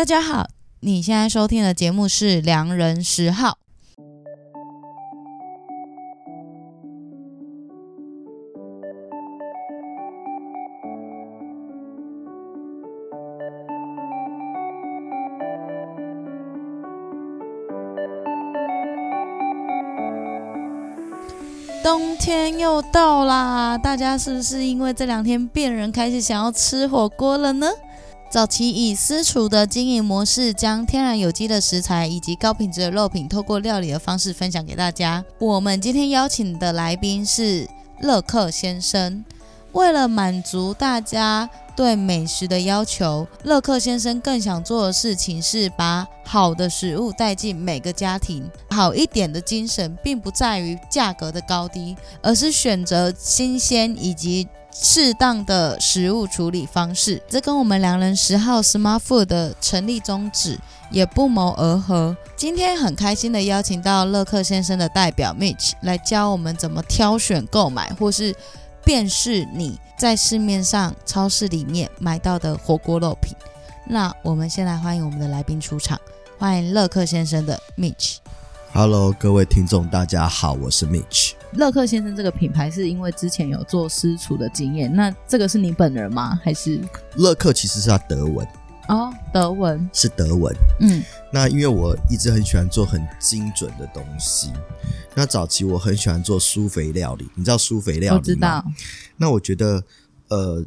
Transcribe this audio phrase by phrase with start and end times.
[0.00, 0.48] 大家好，
[0.80, 3.50] 你现在收听的节目是《良人十号》。
[21.84, 27.68] 冬天又到啦，大家是不是因为这两天变人，开始想要吃火锅了呢？
[28.30, 35.24] 早期以私厨的经营模式，将天然有机的食材以及高品质的肉品，透过料理的方式分享给大家。
[35.40, 39.24] 我们今天邀请的来宾是乐克先生。
[39.72, 48.48] 为了满足大家对美食的要求，乐克先生更想做的事情是把好的食物带进每个家庭。
[48.70, 54.46] 好一点的精神，并不在于价格的高低，而是选择新鲜以及
[54.82, 57.22] 适当的食物处理方式。
[57.28, 60.58] 这跟我们良人十号 Smart Food 的成立宗旨
[60.90, 62.16] 也不谋而合。
[62.36, 68.34] 今天很开心的邀请到乐克先生的代表 Mitch 来教我们怎么挑选购买，或是。
[68.82, 73.36] 便是你在市面上、超市里面买到的火锅肉品。
[73.86, 76.00] 那我们先来欢迎我们的来宾出场，
[76.38, 78.16] 欢迎乐克先生的 Mitch。
[78.72, 81.32] Hello，各位听众，大家好，我是 Mitch。
[81.54, 86.38] 乐克先生这个品牌是因为之前有做私厨的经验，那这个是你本人吗？
[86.44, 86.80] 还是
[87.16, 88.46] 乐克其实是他德文。
[88.88, 90.54] 哦，德文是德文。
[90.78, 94.52] 嗯，那因为我一直很喜欢做很精准的东西。
[95.16, 98.18] 那早期我很喜欢做苏肥料理，你知道苏肥料理吗？
[98.18, 98.64] 我知道。
[99.16, 99.84] 那我觉得，
[100.28, 100.64] 呃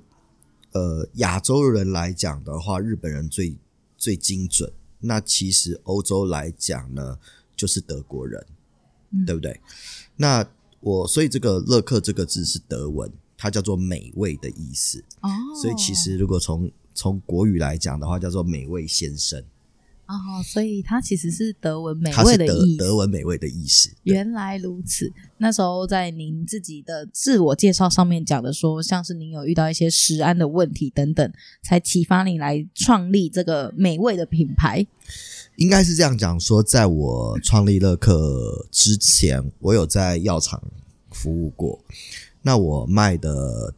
[0.74, 3.56] 呃，亚洲人来讲的话，日本人最
[3.98, 4.72] 最精准。
[5.00, 7.18] 那其实欧洲来讲呢，
[7.56, 8.46] 就是德国人，
[9.12, 9.60] 嗯、对不对？
[10.16, 10.46] 那
[10.80, 15.04] 我所以这个“乐克”这个字是德文，它叫做美味的意思。
[15.22, 15.30] 哦。
[15.62, 19.44] 所以其实如果从从国语来讲的话，叫做“美味先生”
[20.06, 22.78] 哦，所以它其实是德文“美味”的意思。
[22.78, 23.90] 德文“美味”的意思。
[24.04, 25.10] 原来如此。
[25.38, 31.34] 那时候在您自己的自我介绍上面讲的说，像是您有遇到一些食安的问题等等，
[31.64, 34.86] 才启发你来创立这个“美味”的品牌。
[35.56, 40.62] 应该是这样讲说，在我创立乐客之前，我有在药厂
[41.12, 41.84] 服务过。
[42.42, 43.74] 那我卖的。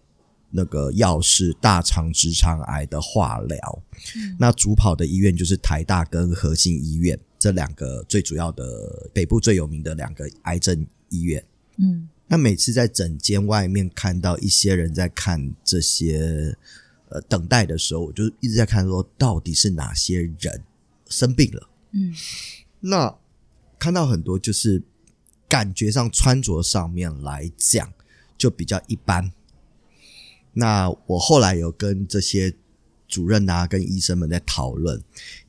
[0.57, 3.83] 那个药是大肠直肠癌的化疗，
[4.15, 11.43] 嗯，那主跑的医院就是台大跟和信医院这两个最主要的北部最有名的两个癌症医院。
[11.75, 16.55] 嗯，那每次在诊间外面看到一些人在看这些
[17.09, 20.63] 呃等待的时候，我就一直在看说到底是哪些人
[21.07, 21.69] 生病了。
[21.91, 22.13] 嗯，
[22.79, 23.17] 那
[23.79, 24.83] 看到很多就是
[25.47, 27.93] 感觉上穿着上面来讲
[28.37, 29.31] 就比较一般。
[30.53, 32.53] 那我后来有跟这些
[33.07, 35.01] 主任啊，跟医生们在讨论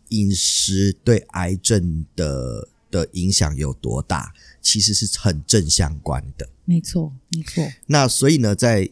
[0.08, 6.48] 饮食对癌症的的影响有多大，其实是很正相关的。
[6.64, 7.66] 没错，没错。
[7.86, 8.90] 那所以呢，在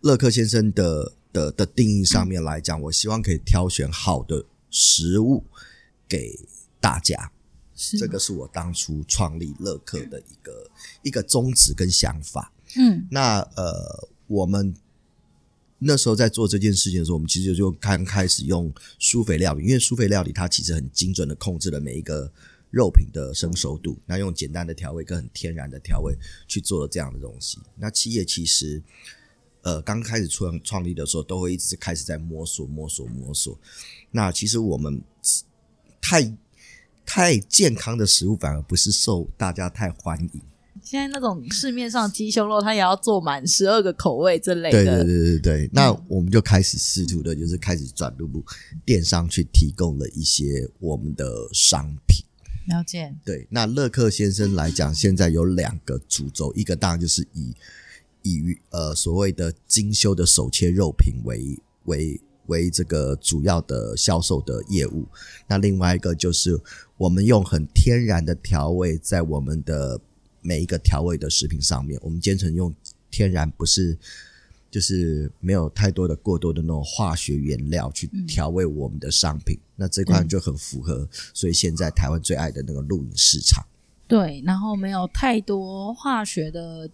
[0.00, 5.44] 乐克先生的的的定义上面来讲，嗯，我希望可以挑选好的食物
[6.08, 6.38] 给
[6.80, 7.30] 大家。
[7.74, 10.70] 是，这个是我当初创立乐客的一个
[11.02, 12.52] 一个宗旨跟想法。
[12.76, 14.74] 嗯，那呃，我们。
[15.78, 22.32] 那时候在做这件事情的时候，我们其实就刚开始用苏肥料理，因为苏肥料理它其实很精准的控制了每一个
[22.70, 26.16] 肉品的生熟度，那用简单的调味跟很天然的调味
[26.48, 27.58] 去做了这样的东西。
[27.76, 28.82] 那企业其实
[29.60, 33.58] 呃刚开始创创立的时候，都会一直开始在摸索摸索摸索。
[34.10, 35.02] 那其实我们
[36.08, 36.36] 太
[37.04, 40.40] 太健康的食物反而不是受大家太欢迎。
[40.80, 44.84] 现在那种市面上鸡胸肉，它也要做满十二个口味之类的。
[44.84, 48.28] 对对对对对，那我们就开始试图的，就是开始转入
[48.84, 52.24] 电商去提供了一些我们的商品。
[52.68, 53.12] 了解。
[53.24, 57.52] 对，那乐克先生来讲，现在有两个主轴，一个当然就是以
[58.22, 65.06] 以呃所谓的精修的手切肉品为为为这个主要的销售的业务。
[65.46, 66.60] 那另外一个就是
[66.96, 70.00] 我们用很天然的调味在我们的。
[70.42, 72.72] 每一个调味的食品上面，我们坚持用
[73.10, 73.98] 天然，不是
[74.70, 79.56] 就是没有太多的过多的那种化学原料去调味我们的商品。
[79.56, 83.66] 嗯、那这块就很符合、嗯，所以现在台湾最爱的那个露营市场。
[84.06, 86.88] 对，然后没有太多化学的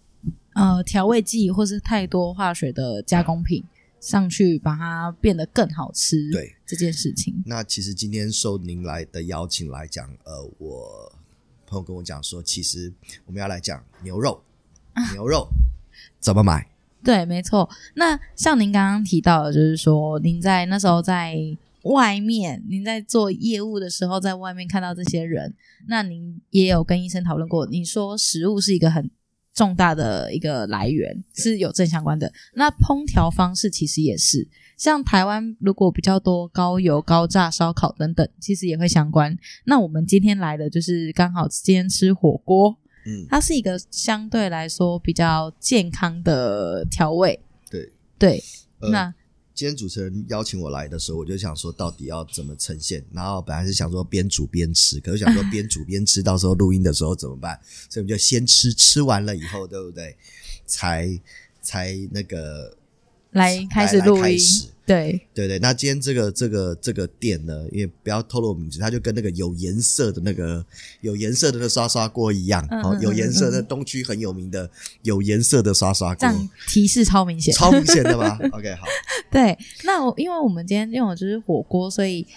[0.55, 3.63] 呃调味剂，或是太多化学的加工品
[4.03, 6.29] 上去，把它变得更好吃。
[6.31, 11.11] 对这件事情，那其实今天受您来的邀请来讲，呃，我。
[11.65, 12.93] 朋友跟我讲说，其实
[13.25, 14.43] 我们要来讲牛肉，
[15.11, 15.47] 牛肉
[16.19, 16.67] 怎么买？
[17.03, 17.67] 对，没错。
[17.95, 21.35] 那像您刚刚提到的，就是说您在那时候在
[21.83, 25.55] 外面您在做业务的时候，在外面看到这些人，
[25.87, 29.09] 那您也有跟医生讨论过，你说食物是一个很
[29.53, 32.31] 重大的一个来源，是有正相关的。
[32.53, 34.47] 那烹调方式其实也是，
[34.77, 39.37] 像台湾如果比较多高油、高炸、烧烤等等，其实也会相关。
[39.65, 42.75] 那我们今天来的就是刚好今天吃火锅。
[43.05, 47.39] 嗯，它是一个相对来说比较健康的调味。
[47.69, 48.43] 对对，
[48.79, 49.13] 呃、那
[49.55, 53.05] 今天主持人邀请我来的时候，我就想说到底要怎么呈现。
[53.13, 57.59] 然后本来是想说边煮边吃，可是想说边煮边吃，到时候录音的时候怎么办？
[57.89, 60.17] 所以我们就先吃，吃完了以后，对不对？
[60.65, 61.19] 才
[61.61, 62.75] 才那个
[63.31, 64.39] 来开始录音。
[64.85, 70.65] 对对对，那今天这个这个这个店呢，因为不要透露名字，它就跟那个有颜色的那个
[71.01, 74.69] 有颜色的那刷刷锅一样，嗯嗯嗯嗯有颜色的东区很有名的
[75.03, 78.37] 有颜色的刷刷锅，这样提示超明显，超明显的吧？
[78.51, 78.85] OK，好。
[79.31, 82.27] 对，那我因为我们今天用的就是火锅，所以。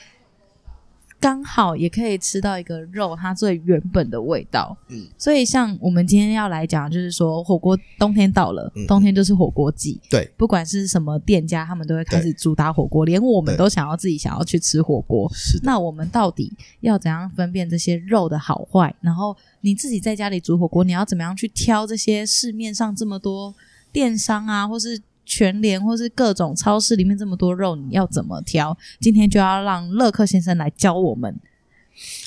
[1.27, 15.29] 刚好也可以吃到一个肉它最原本的味道，嗯，所以像我们今天要来讲，就是说火锅冬天到了，嗯、冬天就是火锅季，对，不管是什么店家，他们都会开始主打火锅，连我们都想要自己想要去吃火锅。
[15.35, 18.95] 是，那我们到底要怎样分辨这些肉的好坏？
[19.01, 23.53] 然后你自己在家里煮火锅，你要怎么样去挑这些市面上这么多
[23.91, 25.03] 电商啊，或是？
[25.27, 28.79] 全联或是各种超市里面这么多肉，你要怎么挑？
[29.01, 31.39] 今天就要让乐克先生来教我们，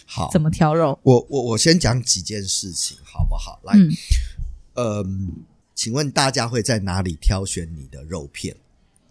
[0.05, 0.99] 好，怎么挑肉？
[1.03, 3.61] 我我我先讲几件事情，好不好？
[3.63, 3.89] 来，嗯，
[4.73, 5.05] 呃，
[5.73, 8.55] 请问大家会在哪里挑选你的肉片？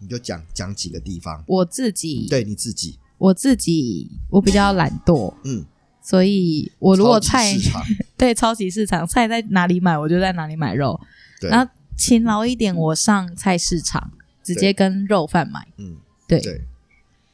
[0.00, 1.42] 你就讲讲几个地方。
[1.46, 5.64] 我自己，对你自己，我自己，我比较懒惰，嗯，
[6.04, 7.56] 所以我如果菜，
[8.18, 11.00] 对，超级市场菜在哪里买，我就在哪里买肉，
[11.40, 11.72] 对，然后。
[11.98, 14.12] 勤劳一点，我上菜市场
[14.42, 15.66] 直接跟肉贩买。
[15.76, 15.96] 嗯，
[16.28, 16.62] 对对，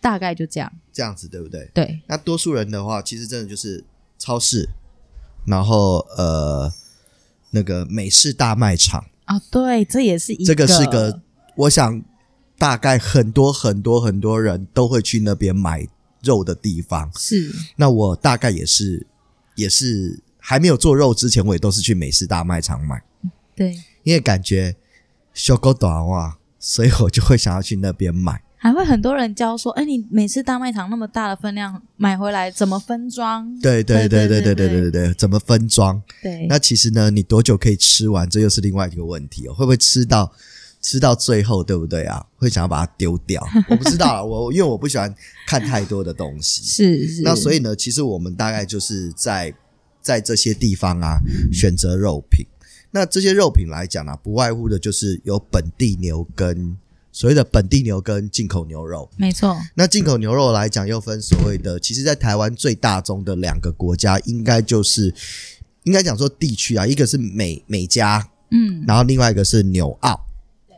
[0.01, 0.73] 大概就这样。
[0.93, 1.71] 这样子对不对？
[1.75, 2.01] 对。
[2.07, 3.85] 那多数人的话，其实真的就是
[4.19, 4.71] 超市，
[5.47, 6.73] 然后呃，
[7.51, 10.45] 那个美式大卖场啊，对，这也是一个。
[10.45, 11.21] 这个是个，
[11.57, 12.03] 我想
[12.57, 15.87] 大概很多很多很多人都会去那边买
[16.23, 17.11] 肉的地方。
[17.17, 17.53] 是。
[17.77, 19.07] 那我大概也是，
[19.57, 23.03] 也是还没有做肉之前，我也都是去美式大卖场买。
[23.55, 23.77] 对。
[24.05, 24.77] 因为感觉
[25.35, 28.41] 修够短袜，所以我就会想要去那边买。
[28.57, 36.01] 还会很多人教说：“哎，你每次大卖场那么大的分量买回来，怎么分装？”对对对对对对对对对，怎么分装？
[36.23, 36.47] 对。
[36.49, 38.27] 那其实呢，你多久可以吃完？
[38.27, 39.53] 这又是另外一个问题哦。
[39.53, 40.33] 会不会吃到
[40.81, 42.25] 吃到最后，对不对啊？
[42.37, 43.47] 会想要把它丢掉？
[43.69, 45.15] 我不知道啊，我因为我不喜欢
[45.47, 46.63] 看太多的东西。
[46.65, 47.21] 是是。
[47.23, 49.55] 那所以呢，其实我们大概就是在
[50.01, 51.19] 在这些地方啊，
[51.53, 52.47] 选择肉品。
[52.95, 56.77] 那这些肉品来讲啊，不外乎的就是有本地牛跟
[57.11, 59.11] 所谓的本地牛跟进口牛肉。
[59.17, 59.57] 没错。
[59.75, 65.13] 那进口牛肉来讲，又分所谓的，其实在台湾最大宗的两个国家，应该就是
[65.83, 70.25] 应该讲说地区啊，一个是美美加，嗯，然后另外一个是纽澳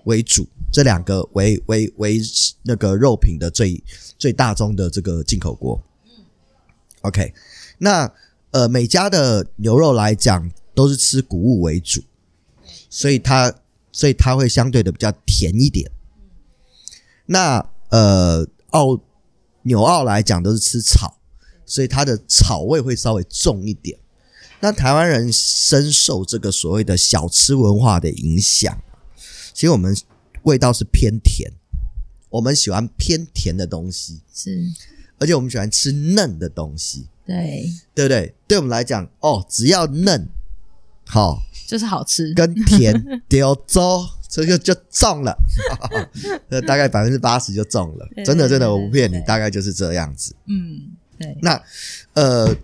[0.05, 2.19] 为主，这两个为为为
[2.63, 3.85] 那个肉品的最
[4.17, 5.79] 最大宗的这个进口国。
[6.07, 6.25] 嗯。
[7.03, 7.35] OK，
[7.77, 8.11] 那
[8.53, 10.51] 呃美加的牛肉来讲。
[10.77, 12.05] 都是吃谷物为主，
[12.91, 13.53] 所以它
[13.91, 15.91] 所以它会相对的比较甜一点。
[17.25, 19.01] 那呃澳
[19.63, 21.19] 纽澳来讲都是吃草，
[21.65, 23.99] 所以它的草味会稍微重一点。
[24.61, 28.79] 那台湾人深受这个所谓的小吃文化的影响，
[29.55, 29.97] 其实我们
[30.43, 31.51] 味道是偏甜，
[32.29, 34.63] 我们喜欢偏甜的东西，是，
[35.19, 38.35] 而且我们喜欢吃嫩的东西，对，对不对？
[38.47, 40.29] 对我们来讲，哦，只要嫩。
[41.09, 45.37] 好，就是好吃，跟甜丢粥，这个就中了，
[46.49, 50.35] 那 大概百分之八十就中了，真的真的我不骗你，大概就是这样子。
[50.47, 51.39] 嗯，对。
[51.41, 51.63] 那
[52.15, 52.55] 呃，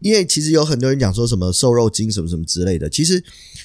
[0.00, 3.22] 因为其实有很多人讲说什么瘦肉精什么什么之类的，其实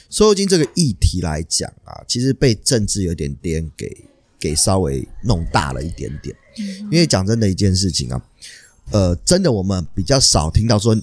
[0.10, 4.06] 瘦肉精这个议题来讲啊，其实被政治有点颠给
[4.38, 6.36] 给稍微弄大了一点点。
[6.58, 8.22] 嗯，因为讲真的一件事情啊，
[8.92, 10.96] 呃，真的我们比较少听到说。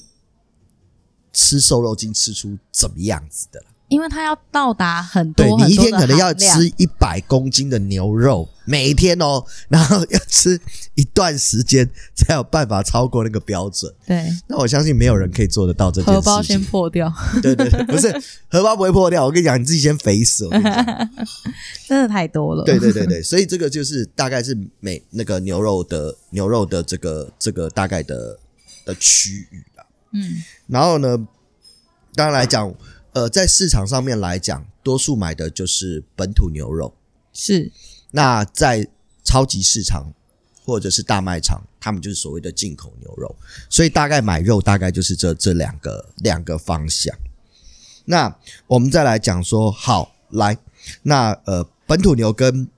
[1.37, 3.63] 吃瘦肉精吃出怎么样子的？
[3.89, 10.61] 因为它要到达很多，对，你一天可能要吃一百公斤的牛肉，每天哦， 然后要吃
[10.97, 13.95] 一段时间才有办法超过那个标准。
[14.05, 16.15] 对，那我相信没有人可以做得到这件事情。
[16.15, 18.11] 荷包先破掉，对对对，不是
[18.51, 19.25] 荷包不会破掉。
[19.25, 20.47] 我跟你讲，你自己先肥死。
[20.47, 21.11] 我跟你讲，
[21.87, 22.65] 真的太多了。
[22.65, 28.37] 对对对对，所以这个就是大概是每那个牛肉的牛肉的这个这个大概的
[28.85, 29.63] 的区域。
[30.13, 30.23] 嗯，
[30.67, 31.17] 然后呢，
[32.15, 32.75] 当然来讲，
[33.13, 36.95] 呃，在市场上面来讲，多数买的就是本土牛肉。
[37.33, 37.71] 是，
[38.11, 38.87] 那在
[39.25, 40.13] 超级市场，
[40.65, 43.35] 或者是大卖场，他们就是所谓的进口牛肉。
[43.69, 47.15] 所以大概买肉大概就是这这两个两个方向。
[48.05, 50.57] 那我们再来讲说，好来，
[51.03, 52.69] 那呃，本土牛跟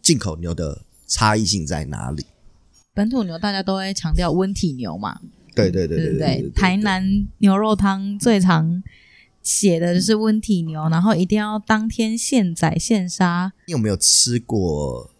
[0.00, 2.26] 进口牛的差异性在哪里？
[2.92, 5.20] 本土牛大家都会强调温体牛嘛，
[5.54, 8.82] 对对对对对，台南牛肉汤最常
[9.42, 13.52] 写的是温体牛，然后一定要当天现宰现杀。
[13.66, 15.10] 你有没有吃过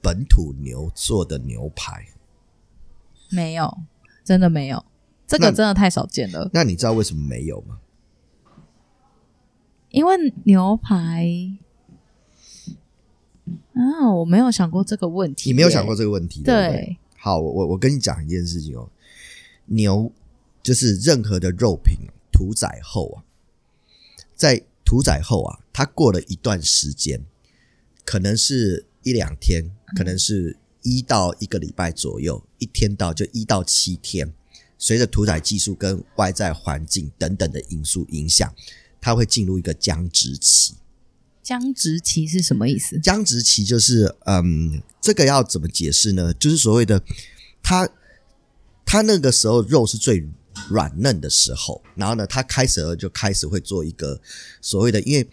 [0.00, 2.06] 本土牛做的牛排？
[3.30, 3.78] 没有，
[4.24, 4.84] 真的没有，
[5.26, 6.50] 这个真的太少见了。
[6.52, 7.78] 那，那你知道为什么没有吗？
[9.90, 11.26] 因为牛排。
[13.72, 15.48] 啊，我没有想过这个问题。
[15.48, 16.80] 你没有想过这个问题，对不对？
[16.80, 16.98] 对。
[17.16, 18.90] 好，我我跟你讲一件事情哦，
[19.68, 20.12] 牛
[20.62, 23.24] 就是任何的肉品屠宰后啊，
[24.36, 27.24] 在屠宰后啊，它过了一段时间，
[28.04, 34.32] 可能是一两天，可能是一到一个礼拜左右，一天到就一到七天，
[34.78, 38.54] 随着屠宰技术跟外在环境等等的因素影响，
[39.00, 40.74] 它会进入一个僵直期。
[41.42, 42.98] 僵直期是什么意思？
[43.00, 46.34] 僵直期就是，嗯，这个要怎么解释呢？
[46.34, 47.02] 就是所谓的，
[47.62, 47.88] 它
[48.88, 50.26] 它那个时候肉是最
[50.70, 54.18] 软嫩的时候，然后呢，它开始了就开始会做一个
[54.62, 55.28] 所谓的，因为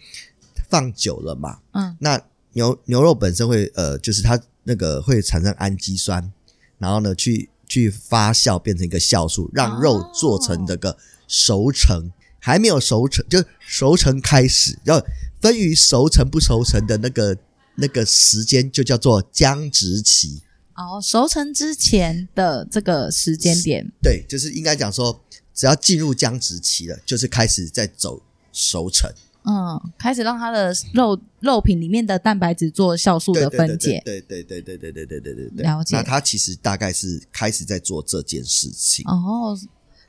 [0.68, 2.20] 放久了嘛，嗯，那
[2.52, 6.30] 牛牛肉本身会呃，就是它那个会产生氨基酸，
[6.76, 15.02] 然后呢，去去发酵变成一个酵素，让肉做成这个熟成，还没有熟成就熟成开始要。
[15.38, 17.36] 分于熟成不熟成的那个
[17.76, 20.40] 那个时间，就叫做僵直期。
[20.76, 29.10] 哦，熟成之前的这个时间点，对，就是应该讲说，只要进入僵直期了，就是开始在走熟成。
[29.48, 34.02] 嗯，开始让它的肉肉品里面的蛋白质做酵素的分解。
[34.04, 35.64] 对对对对对对对对对对对。
[35.64, 35.96] 了解。
[35.96, 39.04] 那它其实大概是开始在做这件事情。
[39.06, 39.56] 哦。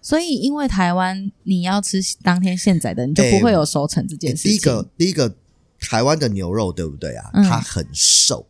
[0.02, 4.52] 所以，因为台湾你要吃当天现宰的，你就不会有熟成这件事情。
[4.52, 5.36] 欸欸、第一个，第一个，
[5.80, 7.30] 台湾的牛肉对不对啊？
[7.34, 8.46] 嗯、它很瘦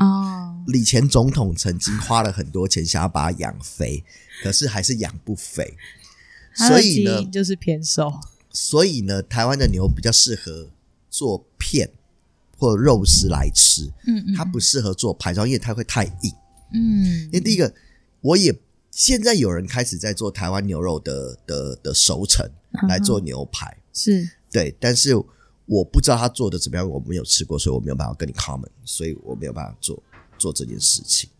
[0.00, 0.64] 哦。
[0.66, 4.04] 李前总统曾经花了很多钱想要把它养肥，
[4.42, 5.76] 可是还是养不肥。
[6.54, 8.12] 所以呢，就是偏瘦。
[8.50, 10.70] 所以呢，台湾的牛比较适合
[11.08, 11.88] 做片
[12.58, 13.90] 或肉食来吃。
[14.06, 14.34] 嗯嗯。
[14.34, 16.34] 它不适合做排装，因为它会太硬。
[16.72, 17.24] 嗯。
[17.26, 17.72] 因为第一个，
[18.20, 18.58] 我也。
[18.92, 22.44] 现在有人开始在做台湾牛肉的的的熟成
[22.88, 25.14] 来做牛排，是对，但是
[25.64, 30.02] 我不知道他做的怎么样，我没有吃过，所以我没有办法跟你 comment，所以我没有办法做
[30.36, 31.30] 做这件事情。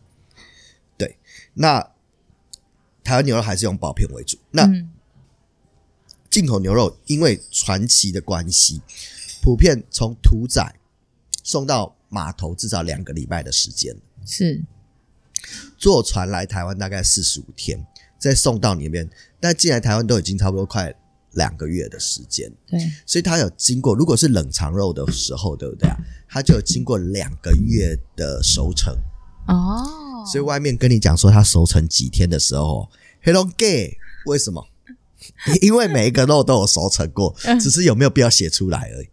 [0.97, 1.17] 对，
[1.53, 1.91] 那
[3.03, 4.65] 台湾牛肉还是用薄片为主，那
[6.29, 8.81] 进口牛肉因为传奇的关系，
[9.41, 10.75] 普遍从屠宰
[11.43, 14.63] 送到码头至少两个礼拜的时间，是。
[15.77, 17.85] 坐船来台湾大概四十五天，
[18.17, 20.95] 再送到你那边，但进来台湾都已经差不多快
[21.33, 22.51] 两个月的时间。
[22.67, 25.97] 对，所以它有经过，如果是冷藏肉的时候，对不对啊？
[26.29, 28.95] 它就有经过两个月的熟成。
[29.47, 32.89] 哦，所以外面跟你讲说它熟成几天的时候
[33.23, 34.67] ，Hello Gay，为什么？
[35.61, 39.07] 因为每一个肉都有熟成过， 只是有没有必要写出来而已。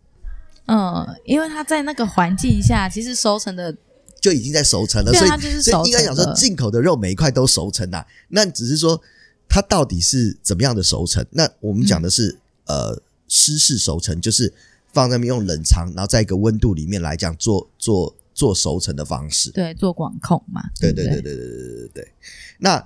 [0.66, 3.76] 嗯，因为它在那个环境下，其实熟成的。
[4.20, 8.04] 就已经在熟成了，所以所以应该讲说进口的肉每一块都熟成啦。
[8.30, 9.00] 那只是说
[9.48, 11.24] 它到底是怎么样的熟成？
[11.30, 14.52] 那我们讲的是、嗯、呃湿式熟成，就是
[14.92, 19.50] 放在那边用冷藏，然后在一个温度里面来讲做做做熟成的方式。
[19.50, 20.62] 对，做管控嘛。
[20.78, 22.12] 对对对对对对对对对。
[22.58, 22.84] 那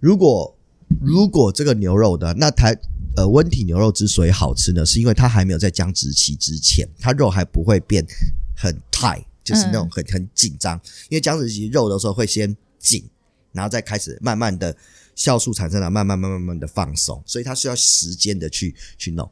[0.00, 0.56] 如果
[1.00, 2.76] 如果这个牛肉的那台
[3.16, 8.06] 呃温体牛肉之所以好吃呢，是因为它还没有在僵直期之前，它肉还不会变
[8.56, 9.24] 很 tight。
[9.44, 13.04] 就是那种很很紧张，因为僵直期肉的时候会先紧，
[13.52, 14.74] 然后再开始慢慢的
[15.16, 19.30] 酵素产生了，慢慢慢慢慢的放松，所以它需要时间的去去弄。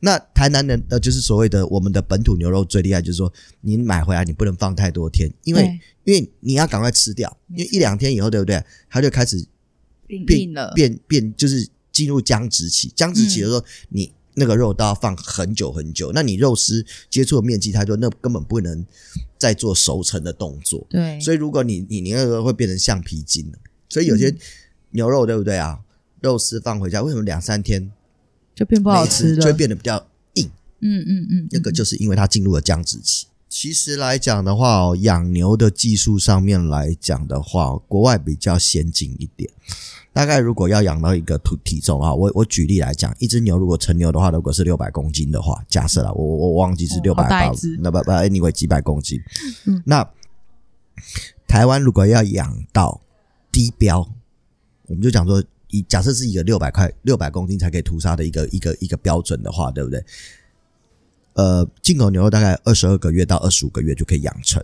[0.00, 8.62] 那台南人呃，就是所谓的我们的本土牛肉最厉害，就是说你买回来你不能放太多天，因为因为你要赶快吃掉，因为一两天以后对不对？
[8.88, 9.44] 它就开始
[10.06, 12.92] 变变了，变变就是进入僵直期。
[12.94, 14.12] 僵直期的时候你。
[14.36, 18.84] 那个肉都要放很久很久，那你肉丝接触的面积太多，那根本不能
[19.38, 20.84] 再做熟成的动作。
[20.90, 23.58] 对，所以如果你你你那个会变成橡皮筋了。
[23.88, 24.34] 所以有些
[24.94, 25.80] 牛肉对不对啊？
[26.20, 27.92] 肉丝放回家，为什么两三天
[28.54, 29.42] 就变不好吃了？
[29.42, 30.50] 就会变得比较硬。
[30.80, 33.26] 嗯嗯嗯，那个就是因为它进入了僵直期。
[33.46, 39.50] 其实来讲的话哦，养牛的技术上面来讲的话，国外比较先进一点。
[40.12, 49.20] 大概如果要养到一个体体重啊，我我举例来讲，一只牛如果成牛的话，如果是六百公斤的话，假设啦，我我忘记是六百八，那不不，anyway 几百公斤。
[49.66, 50.08] 嗯、那
[51.46, 53.00] 台湾如果要养到
[53.52, 54.08] 低标，
[54.86, 60.04] 我们就讲说，以假设是一个六百块、六百公斤才可以屠杀的一个一个一个标准的话，对不对？
[61.34, 64.62] 呃，进口牛肉大概二十二个月到二十五个月就可以养成。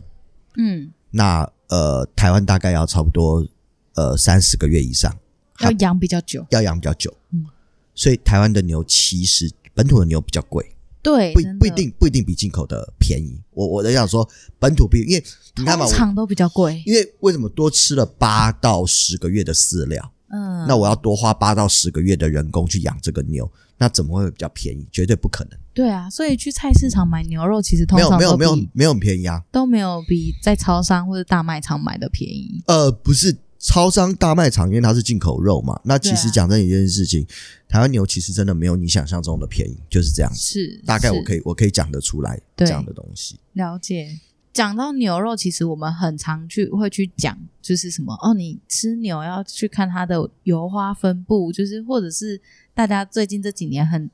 [0.57, 3.47] 嗯，那呃，台湾大概要差不多
[3.95, 5.17] 呃三十个月以上，
[5.61, 7.13] 要养比较久，要养比较久。
[7.33, 7.47] 嗯，
[7.95, 10.75] 所以台湾的牛其实本土的牛比较贵。
[11.03, 13.41] 对，不不一定不一定比进口的便宜。
[13.53, 14.29] 我我在想说，
[14.59, 15.25] 本土比，因为
[15.57, 16.83] 你看嘛，通常都比较贵。
[16.85, 20.13] 因为为什么多吃了八到十个月的饲料？
[20.29, 24.87] 嗯，那我要多花八到十个月的人工去养这个牛，那怎么会比较便宜？
[24.93, 25.59] 绝对不可能。
[25.73, 32.63] 对啊，所以去菜市场买牛肉，其实通常没有没有没有没有很便宜啊，都没有比在超商或者大卖场买的便宜。
[32.67, 33.37] 呃，不是。
[33.61, 37.29] 超商大卖场，因为它是进口肉嘛，那其实讲真一件事情，啊、
[37.69, 40.39] 台湾牛其实真的没有你想象中的便宜，就是这样子。
[40.39, 43.39] 是，大概我可以我可以讲得出来这样的东西。
[43.53, 44.19] 了解。
[44.53, 52.41] 讲到牛肉，其实我们很常去会去讲，就是什么哦，你吃牛要去看它的油花分布，就是或者是
[52.75, 54.11] 大家最近这几年很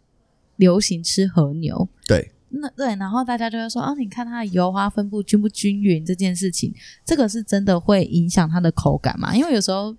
[0.57, 1.89] 流行吃和牛。
[2.07, 2.33] 对。
[2.49, 6.73] 那对，然后大家就会说，啊，你看它的油花分布均不均匀这件事情，
[7.05, 9.37] 这个是真的会影响它的口感嘛？
[9.37, 9.95] 因为有时候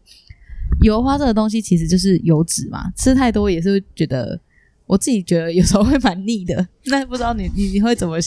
[0.82, 4.40] 油花这个东西其实就是油脂嘛，吃太多也是会觉得，
[4.86, 6.68] 我自己觉得有时候会蛮腻的。
[6.86, 8.18] 那不知道你你你会怎么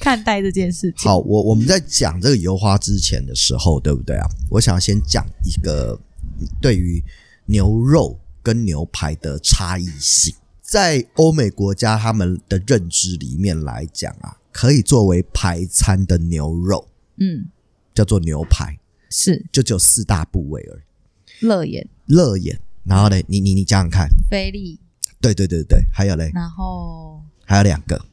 [0.00, 1.10] 看待这件事情？
[1.10, 4.26] 好，我我们在讲这个油花之前的时候，对不对啊？
[4.50, 5.98] 我想先讲一个
[6.62, 7.02] 对于
[7.46, 10.32] 牛肉跟牛排的差异性。
[10.68, 17.46] 在欧美国家，他们的认知里面来讲啊，可以作为排餐的牛肉，嗯，
[17.94, 19.46] 叫做牛排，是。
[19.50, 21.46] 就只有四大部位而已。
[21.46, 24.78] 乐眼，乐眼，然后呢，你你你讲讲看，菲力，
[25.22, 27.22] 对对对对，还有嘞，然后。
[27.46, 28.04] 还有两个，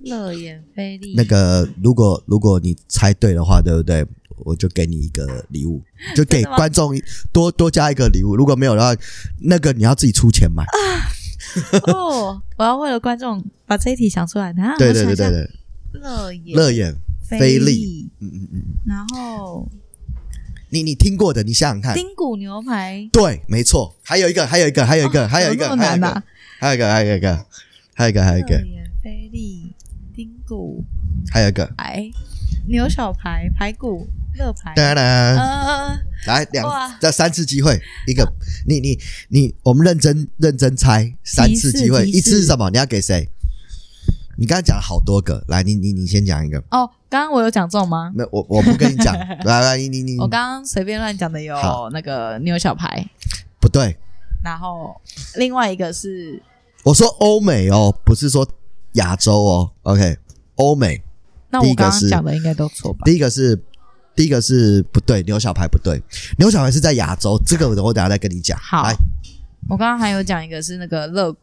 [0.00, 1.14] 乐眼菲力。
[1.16, 4.06] 那个，如果如果你猜对的话，对不对？
[4.44, 5.82] 我就给你一个礼物，
[6.14, 6.92] 就给观众
[7.32, 8.36] 多多加一个礼物。
[8.36, 8.94] 如果没有的话，
[9.40, 10.62] 那个你要自己出钱买。
[10.62, 11.08] 啊
[11.92, 14.52] 哦，我要为了观众把这一题想出来。
[14.52, 15.50] 等下，对对对对对，
[15.92, 16.94] 乐眼、乐眼、
[17.28, 19.68] 菲力，嗯嗯嗯，然后。
[20.72, 26.22] 你你听过的，你想想看，丁骨牛排，对，没错，还有一个，还有一个，还有一个，还有一个，还有一个，
[26.60, 27.44] 还有一个，还有一个，
[27.96, 28.56] 还有一个，还有一个，
[29.02, 29.74] 菲力、
[30.14, 30.84] 丁骨，
[31.32, 32.08] 还有一个，排
[32.68, 34.06] 牛小排、排骨。
[34.34, 35.36] 乐牌，当然，
[36.26, 38.30] 来两这三次机会，一个
[38.66, 42.70] 你你你，我们认真认真猜三次机会，一次是什么？
[42.70, 43.28] 你要给谁？
[44.38, 46.58] 你刚才讲了好多个，来，你你你先讲一个。
[46.70, 48.10] 哦，刚刚我有讲中吗？
[48.14, 49.14] 没，我我不跟你讲，
[49.44, 51.54] 来来，你你你，我刚刚随便乱讲的有
[51.92, 53.06] 那个牛小排，
[53.60, 53.96] 不对。
[54.42, 54.98] 然后
[55.36, 56.42] 另外一个是，
[56.84, 58.48] 我说欧美哦，不是说
[58.92, 59.72] 亚洲哦。
[59.82, 60.16] OK，
[60.54, 61.02] 欧美。
[61.50, 63.00] 那我刚刚讲的应该都错吧？
[63.04, 63.62] 第一个是。
[64.20, 65.98] 第一个是不对，牛小排不对，
[66.36, 68.58] 牛小排是在亚洲，这个我等下再跟你讲。
[68.60, 68.94] 好，来，
[69.66, 71.34] 我刚刚还有讲一个是那个乐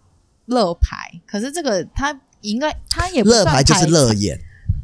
[0.46, 4.40] 乐牌，可是这个它应该它也不算排，肋排就是乐眼。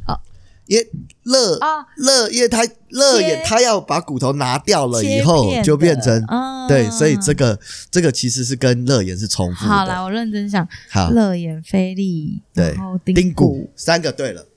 [0.07, 0.17] 啊，
[0.65, 1.85] 因为乐啊。
[1.97, 7.59] 乐，因为他乐眼他要把骨头拿掉了以后就变成、嗯、对，所以这个
[7.91, 9.71] 这个其实是跟乐眼是重复的。
[9.71, 14.47] 好来，我认真想，好，乐眼菲力，对，然后丁骨，三个对了，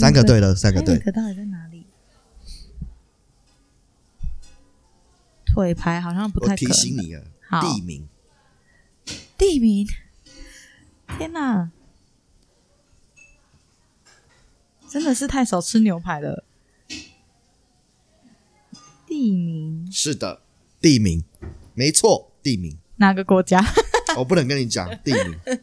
[0.00, 1.44] 三个对了，三个对，可到底在
[5.52, 6.70] 腿牌好像不太可能。
[6.70, 8.08] 我提醒你啊，好，地名，
[9.36, 9.86] 地名，
[11.18, 11.70] 天哪，
[14.88, 16.44] 真的是太少吃牛排了。
[19.06, 20.40] 地名是的，
[20.80, 21.22] 地名
[21.74, 23.62] 没错，地名哪个国家？
[24.16, 25.38] 我不能跟你讲地名。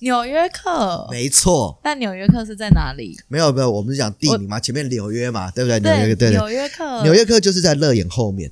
[0.00, 1.78] 纽约客，没错。
[1.82, 3.18] 但纽约客是在哪里？
[3.28, 5.78] 没有没有，我们是讲地名嘛，前面纽约嘛，对不对？
[5.78, 8.50] 纽约对，纽约客，纽约客就是在乐眼后面。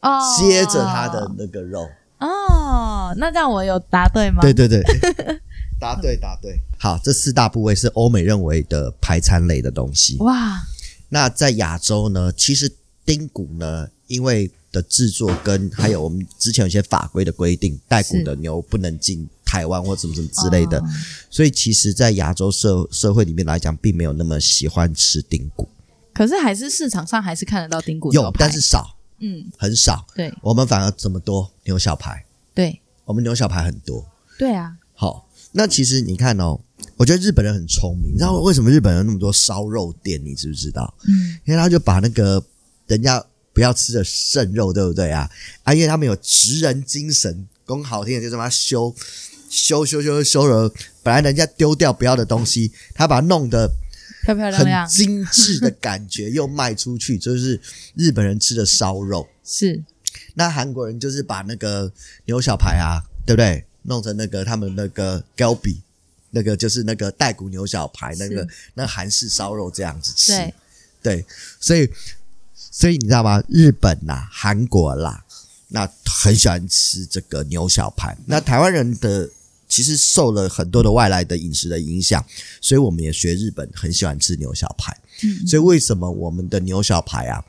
[0.00, 4.40] 哦，接着它的那个肉哦，那这样我有答对吗？
[4.42, 4.82] 对对对，
[5.80, 6.60] 答对答对。
[6.78, 10.16] 好，这四大部位是欧美认为的排餐类的东西。
[10.18, 10.60] 哇，
[11.08, 12.32] 那在亚洲呢？
[12.36, 12.70] 其实
[13.04, 20.82] 丁骨呢，因为的制作跟还有我们之前有些法规的规定，带骨的牛不能进台湾或什么什么之类的，
[21.30, 25.68] 所以其实，在亚洲社社会里面来讲，并没有那么喜欢吃丁骨。
[26.12, 28.97] 可是还是市场上还是看得到丁骨，有，但是少。
[29.20, 30.06] 嗯，很少。
[30.14, 32.24] 对，我们反而这么多牛小排。
[32.54, 34.06] 对，我们牛小排很多。
[34.38, 34.76] 对啊。
[34.94, 36.60] 好，那其实你看哦，
[36.96, 38.12] 我觉得日本人很聪明。
[38.12, 40.20] 你知道为什么日本人有那么多烧肉店？
[40.24, 40.92] 你知不知道？
[41.06, 42.44] 嗯，因为他就把那个
[42.86, 45.30] 人家不要吃的剩肉，对不对啊？
[45.62, 48.94] 啊，因为他们有职人精神，讲好听的就这么修
[49.48, 53.70] 修修修修了，本来人家丢掉不要的东西，他把它弄得
[54.34, 57.60] 漂漂亮亮、很精致的感觉，又卖出去，就是
[57.94, 59.28] 日本人吃的烧肉。
[59.44, 59.82] 是，
[60.34, 61.92] 那韩国人就是把那个
[62.26, 63.64] 牛小排啊，对不对？
[63.82, 65.78] 弄成那个他们那个 galbi，
[66.30, 70.32] 那个就是那个带骨牛小排，那个那韩式烧肉这样子吃。
[70.32, 70.54] 对，
[71.02, 71.26] 对，
[71.58, 71.90] 所以
[72.54, 73.42] 所以你知道吗？
[73.48, 75.24] 日本啦、啊，韩国啦。
[75.70, 78.16] 那很喜欢吃这个牛小排。
[78.24, 79.28] 那台湾人的
[79.68, 82.24] 其实受了很多的外来的饮食的影响，
[82.60, 84.96] 所以我们也学日本，很喜欢吃牛小排。
[85.22, 87.44] 嗯，所以为什么我们的牛小排啊，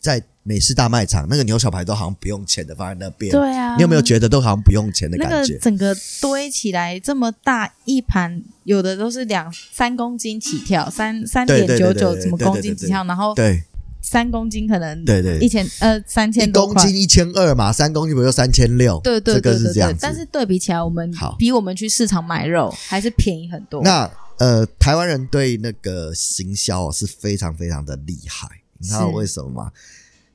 [0.00, 3.30] 在美式大卖场那个牛小排都好像不用钱的放在那边？
[3.30, 5.52] 对啊，你有没有觉得都好像不用钱的感觉？
[5.52, 13.62] 那个整个堆起来这么大一盘，有的都是两三公斤起跳，三三点九九什么公斤起跳，然后对。
[14.02, 19.00] 三公斤可能对对一千呃三千公斤一千二嘛，三公斤不就三千六？
[19.02, 19.96] 对对对对对，这个是这样。
[20.00, 23.80] 但是对比起来，我们比我们去市场买肉还是便宜很多。
[23.82, 29.72] 那呃，台湾人对那个行销是非常非常的厉害，你知道为什么吗？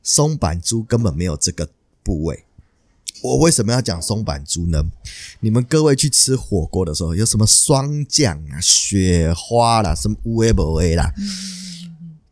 [0.01, 1.67] 松板猪根本没有这个
[2.03, 2.45] 部位。
[3.21, 4.81] 我为什么要讲松板猪呢？
[5.41, 11.11] 你们各位去吃火锅的时候，有什么霜降啊、雪花啦、什么乌龟不龟啦？
[11.17, 11.27] 嗯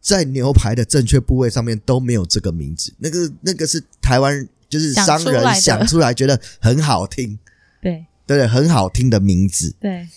[0.06, 7.39] 在牛排的正确部位上面都没有这个名字，那个那个是台湾就是商人想出来觉得很好听，
[7.82, 8.06] 对。
[8.28, 10.08] 对对，很好听的名字，对。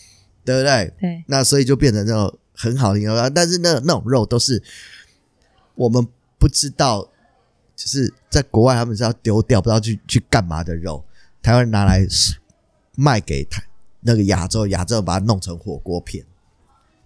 [0.44, 0.92] 对不对？
[1.01, 4.62] 对，那所以就变成那种很好听的，但是那那种肉都是
[5.74, 6.07] 我们
[6.38, 7.03] 不知道，
[7.74, 11.03] 就是在国外他们是要丢掉，不知道去去干嘛的肉，
[11.42, 12.07] 台湾人拿来
[12.94, 13.62] 卖给台
[14.01, 16.24] 那个亚洲，亚洲把它弄成火锅片，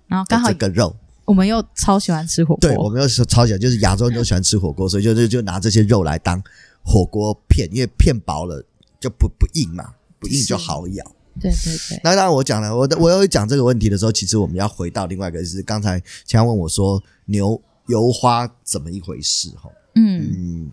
[0.09, 0.97] 然后刚好这个肉。
[1.25, 6.43] 我们又超喜欢吃火锅，对，我们又超喜欢，就是亚洲人都喜欢吃火锅，所以就就就拿这些肉来当
[6.83, 8.65] 火锅片，因为片薄了
[8.99, 11.05] 就不不硬嘛，不硬就好咬。
[11.41, 12.01] 对对对。
[12.05, 19.49] 那当然我讲了，我我要讲这个问题的时候，其实我们要回到另外一个，就是刚才强问我说牛油花怎么一回事？
[19.51, 20.73] 哈，嗯嗯，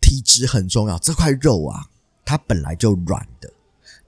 [0.00, 1.86] 体质很重要，这块肉啊，
[2.24, 3.52] 它本来就软的，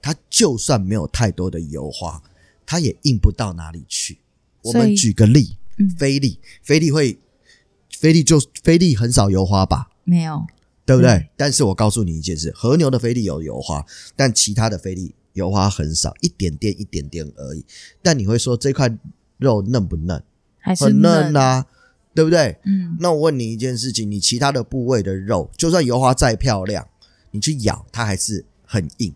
[0.01, 2.21] 它就算没有太多的油花，
[2.65, 4.18] 它也硬不到哪里去。
[4.61, 5.57] 我们举个例，
[5.97, 7.17] 菲力，菲力会，
[7.97, 9.89] 菲力就菲力很少油花吧？
[10.03, 10.45] 没有，
[10.85, 11.11] 对不对？
[11.11, 17.63] 嗯、但是我告诉你一件事，和牛的菲力有油花，但其他的菲力油花很少，一点点一点点而已。
[18.01, 18.93] 但你会说这块
[19.37, 20.21] 肉嫩不嫩？
[20.57, 21.65] 还是嫩，很嫩啊，
[22.13, 22.57] 对不对？
[22.65, 22.97] 嗯。
[22.99, 26.85] 那我问你一件事情，你其他的部位的肉，就算油花再漂亮，
[27.31, 29.15] 你去咬它还是很硬。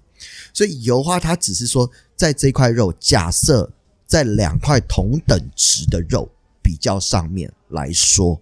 [0.54, 3.74] 所以油花它只是说，在这块肉，假设。
[4.06, 6.30] 在两块同等值的肉
[6.62, 8.42] 比较上面来说，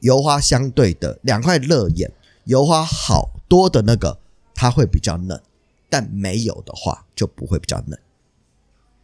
[0.00, 2.12] 油花相对的两块热眼，
[2.44, 4.18] 油花好多的那个
[4.54, 5.40] 它会比较嫩，
[5.88, 7.98] 但没有的话就不会比较嫩。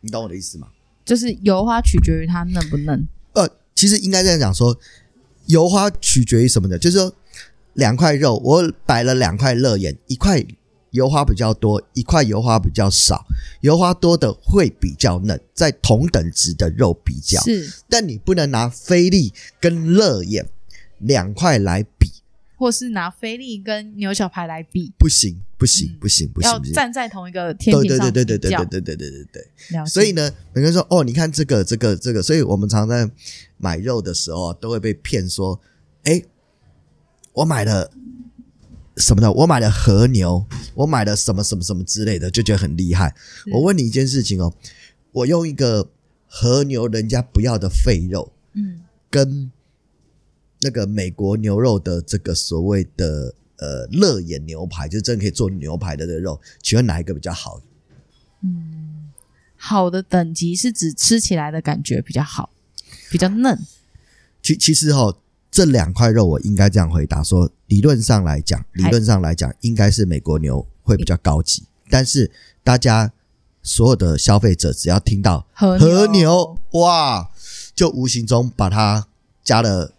[0.00, 0.68] 你懂我的意思吗？
[1.04, 3.06] 就是油花取决于它嫩不嫩。
[3.32, 4.78] 呃，其实应该这样讲说，
[5.46, 6.78] 油花取决于什么呢？
[6.78, 7.12] 就是说
[7.74, 10.46] 两块肉，我摆了两块热眼，一块。
[10.96, 13.26] 油花比较多，一块油花比较少，
[13.60, 17.38] 油花多的会比较嫩，在同等值的肉比较。
[17.42, 20.48] 是，但你不能拿菲力跟乐眼
[20.98, 22.10] 两块来比，
[22.56, 29.26] 或是拿菲力跟牛小排来比，不行，不行，不行，不行，要站在同一个天平上对对对对对对对对对
[29.70, 29.86] 对。
[29.86, 33.08] 所以呢，每个人说哦，你看这个这个这个，所以我们常在
[33.58, 35.60] 买肉的时候都会被骗说，
[36.04, 36.22] 哎，
[37.34, 37.92] 我买了。
[38.96, 39.30] 什么的？
[39.30, 43.14] 我买了和牛，我买了什么什么什么之类的，就觉得很厉害。
[43.52, 44.54] 我问你一件事情哦，
[45.12, 45.90] 我用一个
[46.26, 48.80] 和牛人家不要的废肉，嗯，
[49.10, 49.50] 跟
[50.60, 57.60] 那个美国牛肉的这个所谓的呃乐眼牛排，就真的可以做牛排的这个肉，请问哪一个比较好？
[58.42, 59.10] 嗯，
[59.56, 62.50] 好的等级是指吃起来的感觉比较好，
[63.10, 63.58] 比较嫩。
[64.42, 65.18] 其其实哈、哦。
[65.56, 71.64] 这两块肉，我应该这样回答说：理论上来讲，理论上来讲，应该是美国牛会比较高级。
[71.88, 72.30] 但是
[72.62, 73.10] 大家
[73.62, 77.30] 所有的消费者，只要听到和牛，和牛，哇，
[77.74, 79.06] 就无形中把它
[79.42, 79.94] 加了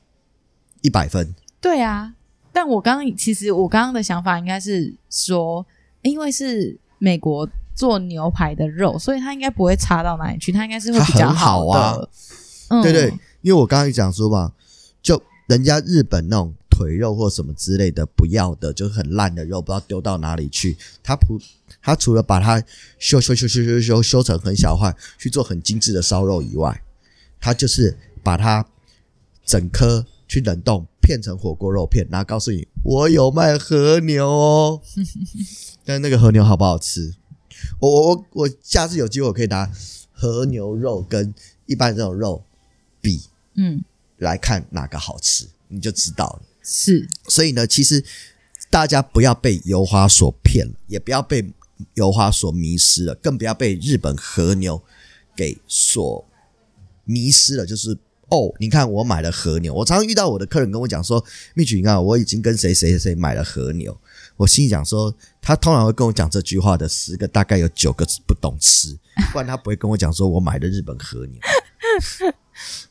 [0.81, 1.33] 一百分。
[1.59, 2.13] 对啊，
[2.53, 5.65] 但我刚刚其实我刚刚的想法应该是说，
[6.03, 11.79] 因为是美国做牛排的肉，所以它应该不会差到哪里去，它应该是会比较好的。
[11.79, 12.07] 好啊
[12.69, 13.09] 嗯、对对，
[13.41, 14.56] 因为我刚刚讲说嘛，就。
[15.47, 20.77] 人家日本那种腿肉或什么之类的不要的，就是很烂的肉，不知道丢到哪里去。
[21.01, 21.39] 他不，
[21.81, 22.63] 他除了把它
[22.99, 26.83] 修修修修修修修成很小块去做很精致的烧肉以外，
[27.39, 28.65] 他就是把它
[29.45, 34.81] 整颗去冷冻片成火锅肉片，然后告诉你我有卖和牛哦。
[35.85, 37.15] 但那个和牛好不好吃？
[37.79, 39.71] 我我我我下次有机会我可以拿
[40.11, 41.33] 和牛肉跟
[41.65, 42.43] 一般这种肉
[43.01, 43.21] 比，
[43.55, 43.83] 嗯，
[44.17, 46.41] 来看哪个好吃，你就知道了。
[46.63, 48.03] 是，所以呢，其实
[48.69, 51.53] 大家不要被油花所骗了，也不要被
[51.93, 54.83] 油花所迷失了，更不要被日本和牛
[55.35, 56.25] 给所
[57.05, 57.65] 迷失了。
[57.65, 57.97] 就是
[58.29, 61.23] 哦，你看我买了和牛，我常常遇到我的客人跟我讲说
[61.55, 63.97] ：“Mitch，你看我已经跟谁谁谁买了和牛。”
[64.35, 68.97] 我心里讲说，他通常会跟我讲这句话的十个，大概有九个是不懂吃，
[69.31, 71.39] 不然他不会跟我讲说我买的日本和牛。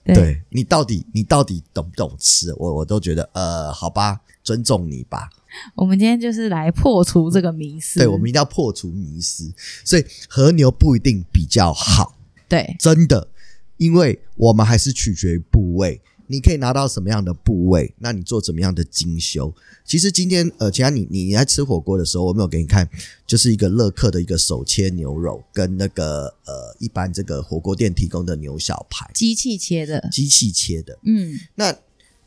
[0.05, 2.53] 对，对你到底你到底懂不懂吃？
[2.57, 5.31] 我我都觉得呃，好吧，尊重你吧。
[5.75, 8.01] 我们今天就是来破除这个迷思。
[8.01, 9.53] 对，我们一定要破除迷思。
[9.85, 12.15] 所以和牛不一定比较好。
[12.49, 13.29] 对，真的，
[13.77, 16.01] 因为我们还是取决于部位。
[16.29, 17.95] 你可以拿到什么样的部位？
[17.99, 19.55] 那你做怎么样的精修？
[19.85, 22.89] 其实今天呃，其他你你在吃火锅的时候，我没有给你看，
[23.27, 30.99] 就是一个乐客的一个手切牛肉，跟那个呃一般这个火锅店提供的牛小排，机器切的，机器切的。
[31.05, 31.77] 嗯，那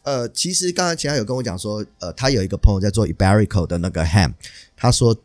[0.04, 4.34] 呃，其实刚才其他有跟我讲说，呃，他有一个朋友在做 Iberico 的那个 ham，
[4.78, 5.16] 他说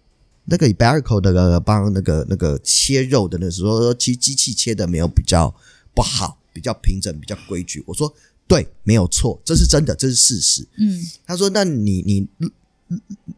[0.46, 5.54] 那个 Iberico 那个帮那个那个切肉的那时候，其实机器切的没有比较
[5.94, 7.84] 不好，比较平整，比较规矩。
[7.86, 8.12] 我说。
[8.46, 10.68] 对，没有错，这是真的，这是事实。
[10.78, 12.28] 嗯，他说：“那你你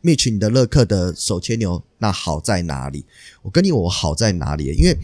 [0.03, 3.05] ，Mitch，你的乐克的手牵牛，那好在哪里？
[3.43, 4.75] 我跟你我好在哪里？
[4.75, 4.97] 因为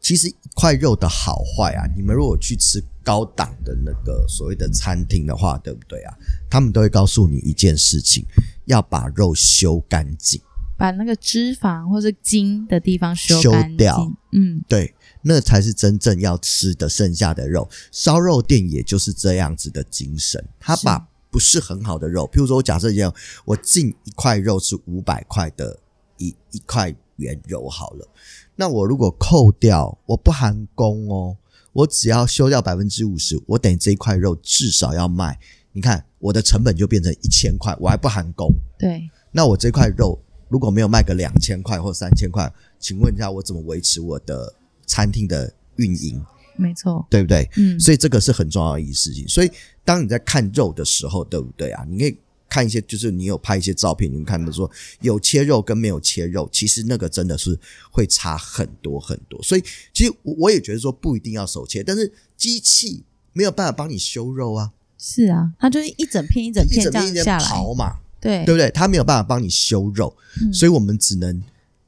[0.00, 6.14] 其实一块肉的好坏啊，你们如果去吃高档的那个所谓的餐厅的话，对不对啊？
[6.48, 8.24] 他们都会告诉你一件事情，
[8.66, 10.40] 要把肉修干净，
[10.78, 14.10] 把那个脂肪或是筋的地方修修掉。
[14.32, 20.42] 嗯，对。”那才是真正要吃的剩下的肉，烧肉店也就是这样子的精神。
[20.58, 25.78] 他把不是很好的肉，譬如说我假设一样，我进一块肉是五百块的
[26.16, 28.08] 一一块原肉好了，
[28.56, 31.36] 那我如果扣掉，我不含工哦，
[31.72, 35.38] 我只要修掉百分之五十，我等于这一块肉至少要卖，
[35.72, 38.50] 你看我的成本就变成一千块，我还不含工。
[38.78, 44.54] 对，那我这块肉如果没有卖个两千块或三千块，请问一下我怎么维持我的？
[44.90, 46.20] 餐厅的运营，
[46.56, 47.48] 没错，对不对？
[47.56, 49.26] 嗯，所以这个是很重要的一件事情。
[49.28, 49.48] 所以
[49.84, 51.86] 当你在看肉的时候，对不对啊？
[51.88, 52.16] 你可以
[52.48, 54.68] 看一些，就是你有拍一些照片，你们看到说
[55.00, 57.56] 有切肉跟没有切肉，其实那个真的是
[57.92, 59.40] 会差很多很多。
[59.44, 59.62] 所以
[59.94, 64.72] 其实我也觉得说不一定要手切，但是机器没有办法帮你修肉啊。
[64.98, 68.68] 是啊，它就是一整片一整片这样下来刨嘛，对对不对？
[68.72, 71.40] 它没有办法帮你修肉，嗯，所以我们只能。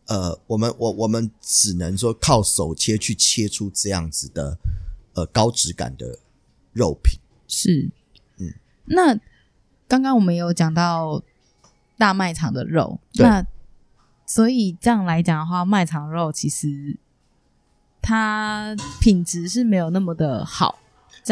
[0.07, 4.59] 呃，我们我我们只能说靠手切去切出这样子的
[5.15, 6.19] 呃高质感的
[6.73, 7.21] 肉品。
[7.47, 7.91] 是，
[8.39, 8.53] 嗯，
[8.87, 9.19] 那
[9.87, 11.23] 刚刚我们有讲到
[11.97, 13.47] 大卖场的肉，那
[14.27, 16.97] 所以这样来讲的话，卖场肉其实
[18.01, 20.79] 它品质是没有那么的好。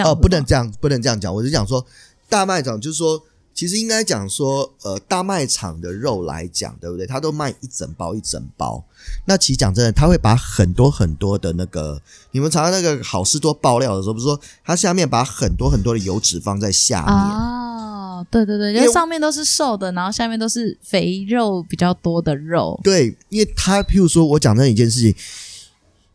[0.05, 1.35] 哦，不能这样，不能这样讲。
[1.35, 1.85] 我是讲说
[2.29, 3.25] 大卖场，就是说。
[3.53, 7.07] 其实应该讲说，呃，大卖场的肉来讲，对不对？
[7.07, 8.83] 它都卖一整包一整包。
[9.27, 17.15] 那其实讲真的，他会把很多很多的那个，你们查那个好事多爆料的时候，不是说它下面把很多很多的油脂放在下面？
[17.15, 22.81] 哦，对对对，因为上面都是瘦的，然后下面都是肥肉比较多的肉。
[22.83, 25.15] 对，因为他譬如说我讲这一件事情，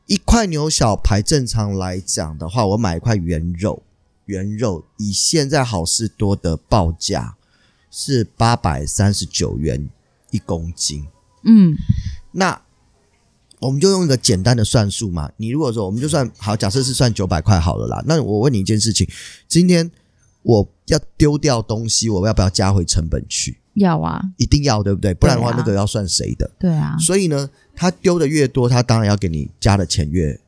[0.07, 3.83] 一块牛小排正常来讲的话，我买一块原肉。
[4.25, 7.35] 原肉以现在好事多的报价
[7.89, 9.89] 是八百三十九元
[10.31, 11.07] 一公斤，
[11.43, 11.75] 嗯，
[12.31, 12.61] 那
[13.59, 15.31] 我们就用一个简单的算术嘛。
[15.37, 18.03] 你如果说我们就算好，假设是算九百块好了啦。
[18.05, 19.07] 那我问你一件事情：
[19.47, 19.89] 今天
[20.41, 23.59] 我要丢掉东西，我要不要加回成本去？
[23.75, 25.13] 要啊，一定要，对不对？
[25.13, 26.51] 不然的话，那个要算谁的？
[26.59, 26.97] 对啊。
[26.97, 30.39] 所以呢，他丢的越多，他当然要给你加的钱越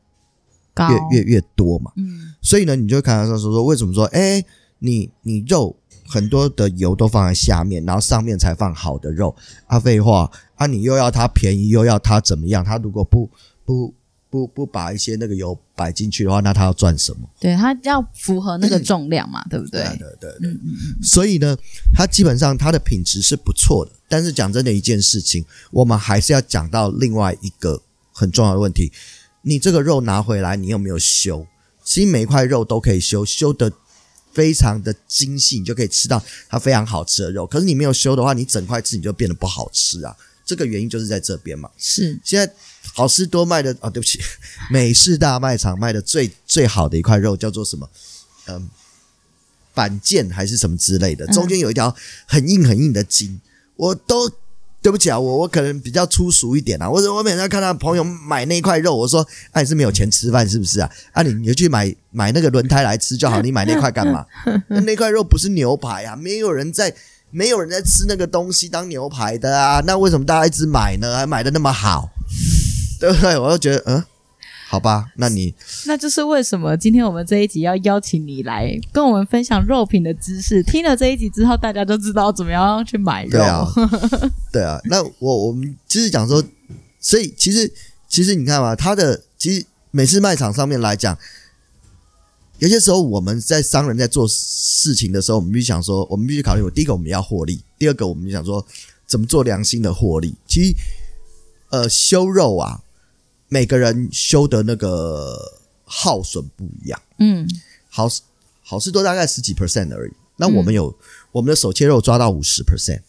[0.74, 1.92] 高，越越越多嘛。
[1.96, 2.27] 嗯。
[2.40, 4.44] 所以呢，你就看到说说为什么说，哎，
[4.78, 9.34] 你你肉很多的油都放在下面，然后上面才放好的肉
[9.66, 9.78] 啊？
[9.78, 10.66] 废话啊！
[10.66, 12.64] 你又要它便宜，又要它怎么样？
[12.64, 13.28] 它如果不
[13.64, 13.94] 不
[14.30, 17.28] 不不把一些那个油摆进去的话，那它要赚什么？
[17.40, 19.82] 对，它要符合那个重量嘛，嗯、对不对？
[19.82, 20.50] 对对对对。
[20.50, 21.02] 嗯嗯嗯。
[21.02, 21.56] 所以呢，
[21.94, 28.90] 它基本上它的品质是不错的，但是讲真的一件事情，我们还是要讲到另外一个很重要的问题：
[29.42, 31.46] 你这个肉拿回来，你有没有修？
[31.88, 33.72] 其实每一块肉都可以修，修的
[34.34, 37.46] 非常的精细，你就可以吃到它非常好吃的肉。
[37.46, 40.14] 可是你没有修的话，你整块吃你就变得不好吃啊。
[40.44, 41.70] 这个原因就是在这边嘛。
[41.78, 42.52] 是，现在
[42.92, 44.20] 好市多卖的 啊，对不起，
[44.70, 47.88] 美式大卖场卖的最最好的一块肉叫做什么？
[48.48, 48.68] 嗯，
[49.72, 51.96] 板腱还是什么之类的，中间有一条
[52.26, 53.40] 很硬很硬的筋，
[53.76, 54.30] 我都
[54.80, 56.88] 对不起啊，我我可能比较粗俗一点啊。
[56.88, 60.90] 我我每次看到朋友买那块肉，我说：“哎、啊，你是没有钱吃饭是不是啊？
[61.12, 64.24] 啊，你你就去买买那个轮胎来吃就好， 你买那块干嘛？
[64.68, 66.94] 那那块肉不是牛排啊，没有人在
[67.30, 69.82] 没有人在吃那个东西当牛排的啊。
[69.84, 71.16] 那为什么大家一直买呢？
[71.16, 72.08] 还买的那么好，
[73.00, 73.36] 对不对？
[73.36, 74.04] 我就觉得，嗯。”
[74.70, 75.54] 好吧，那你
[75.86, 80.62] 那就是为什么今天我们这一集要邀请你来跟我们分享肉品的知识。
[80.62, 83.30] 听了这一集之后，大家都知道怎么样去买肉。
[83.30, 83.66] 对啊，
[84.52, 84.78] 对啊。
[84.84, 86.44] 那我我们就是讲说，
[87.00, 87.72] 所以其实
[88.10, 91.16] 其实你看嘛，他的其实每次卖场上面来讲，
[92.58, 98.62] 有些时候我们在商人在做事情的时候，我们必须想说，我们必须考虑，我第一个我们要获利，第二个我们就想说
[99.06, 100.34] 怎么做良心的获利。
[100.46, 100.74] 其实
[101.70, 102.82] 呃，修肉啊。
[103.48, 107.48] 每个人修的那个耗损不一样，嗯，
[107.88, 108.08] 好
[108.62, 110.12] 好事多大概十几 percent 而已。
[110.36, 110.94] 那我们有、嗯、
[111.32, 113.00] 我们的手切肉抓到五十 percent，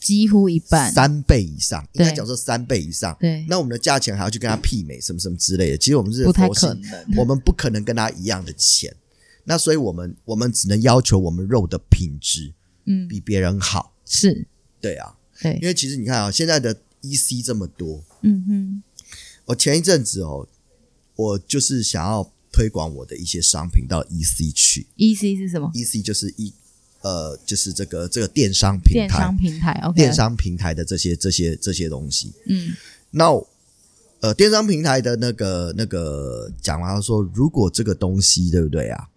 [0.00, 3.16] 几乎一半，三倍以上，应该讲说三倍以上。
[3.18, 5.78] 对，那我们的价钱还要去跟他媲美，什么什么之类的。
[5.78, 8.94] 其实我们是不太可能，我们不可能跟他一样的钱。
[9.44, 12.52] 那所以我们我们只能要求我们肉的品质，
[12.84, 13.92] 嗯，比别人好。
[14.04, 14.46] 是，
[14.80, 18.82] 对啊，对，因为其实你看啊，现在的 EC 这么多，嗯哼。
[19.50, 20.46] 我前一阵子哦，
[21.16, 24.86] 我就是想要推广我的一些商品到 EC 去。
[24.96, 26.52] EC 是什么？EC 就是一
[27.02, 32.32] 呃，就是这个这个电商平台，电商平台，OK，电商平台的这些这些这些东西。
[32.46, 32.72] 嗯，
[33.10, 33.26] 那
[34.20, 39.08] 呃，电商平台的那个那个讲完说，如果这个东西对不对啊？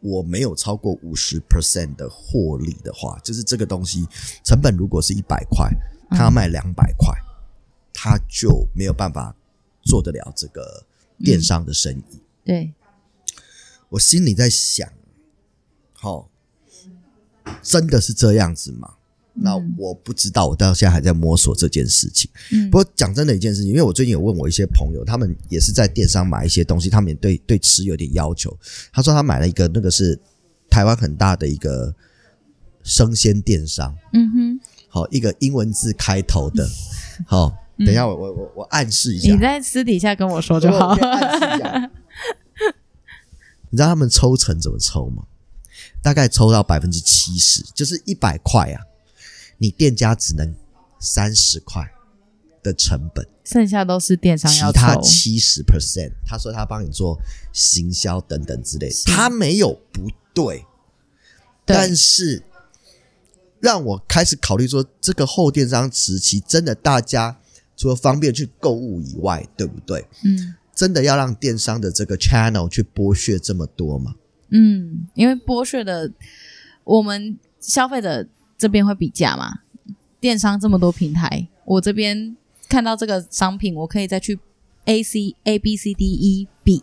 [0.00, 4.06] 我没有超过五十 percent 的获利的话，就是这个东西
[4.44, 5.68] 成本如果是一百块，
[6.10, 7.12] 他要卖两百块，
[7.92, 9.34] 他就没有办法。
[9.86, 10.84] 做得了这个
[11.20, 12.16] 电商的生意？
[12.16, 12.72] 嗯、对，
[13.88, 14.92] 我心里在想，
[15.92, 16.28] 好，
[17.62, 18.94] 真的是这样子吗？
[19.34, 22.28] 嗯、那我不知道，我到现在还在摸索这件事情。
[22.52, 28.54] 嗯，不过讲真的一件事情，因为我最近有问我一些朋友，他们也是在电商买一些东西，他们也对对吃有点要求。
[28.92, 30.18] 他说他买了一个那个是
[30.68, 31.94] 台湾很大的一个
[32.82, 36.68] 生鲜电商，嗯哼，好，一个英文字开头的，
[37.24, 37.56] 好。
[37.78, 39.32] 等一下，我我我我暗示一下。
[39.32, 40.96] 你在私底下跟我说就好。
[43.68, 45.24] 你知道他们抽成怎么抽吗？
[46.00, 48.80] 大概抽到百分之七十，就是一百块啊，
[49.58, 50.54] 你店家只能
[50.98, 51.92] 三十块
[52.62, 57.18] 的成本，剩下都是电商要他七十 percent，他说他帮你做
[57.52, 60.64] 行销等等之类的，他没有不对，
[61.66, 62.42] 对，但是
[63.60, 67.38] 让我开始考虑说，这个后电商时期真的大家。
[67.76, 70.04] 除了方便去购物以外，对不对？
[70.24, 74.14] 嗯，真的要让电商的这个 channel 去剥削这么多吗？
[74.50, 76.10] 嗯，因为剥削的，
[76.84, 79.60] 我们消费者这边会比价嘛。
[80.18, 82.36] 电商这么多平台，我这边
[82.68, 84.38] 看到这个商品，我可以再去
[84.86, 86.82] A C A B C D E 比，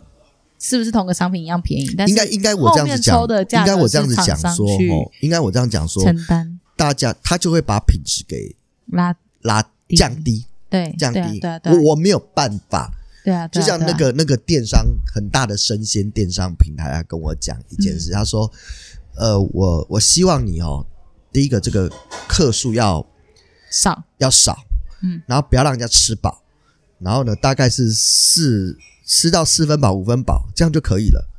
[0.58, 1.84] 是不是同个商品一样便宜？
[2.06, 8.54] 应该应该我这样子讲，应该我这样子讲说，哦，应该我这样讲说，承担大家他就会把品质给
[8.86, 10.46] 拉拉降低。
[10.74, 12.90] 对，降低，对啊，对啊，我我没有办法，
[13.24, 14.84] 对啊，就像那个那个电商
[15.14, 18.50] 很大的生鲜电商平台，他跟我讲一件事，他说，
[19.16, 20.84] 呃，我我希望你哦，
[21.32, 21.88] 第一个这个
[22.26, 23.06] 客数要
[23.70, 24.58] 少，要少，
[25.02, 26.42] 嗯，然后不要让人家吃饱，
[26.98, 31.30] 然后呢，大概是四吃到四分饱五分饱这样就可以了。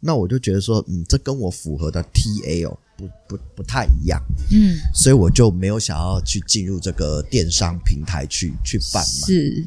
[0.00, 2.78] 那我就觉得说，嗯，这跟我符合的 TA 哦。
[2.98, 4.18] 不不不太一样，
[4.50, 9.26] 嗯，所以我就没有想要去进入这个电商平台去去贩卖。
[9.26, 9.62] 是，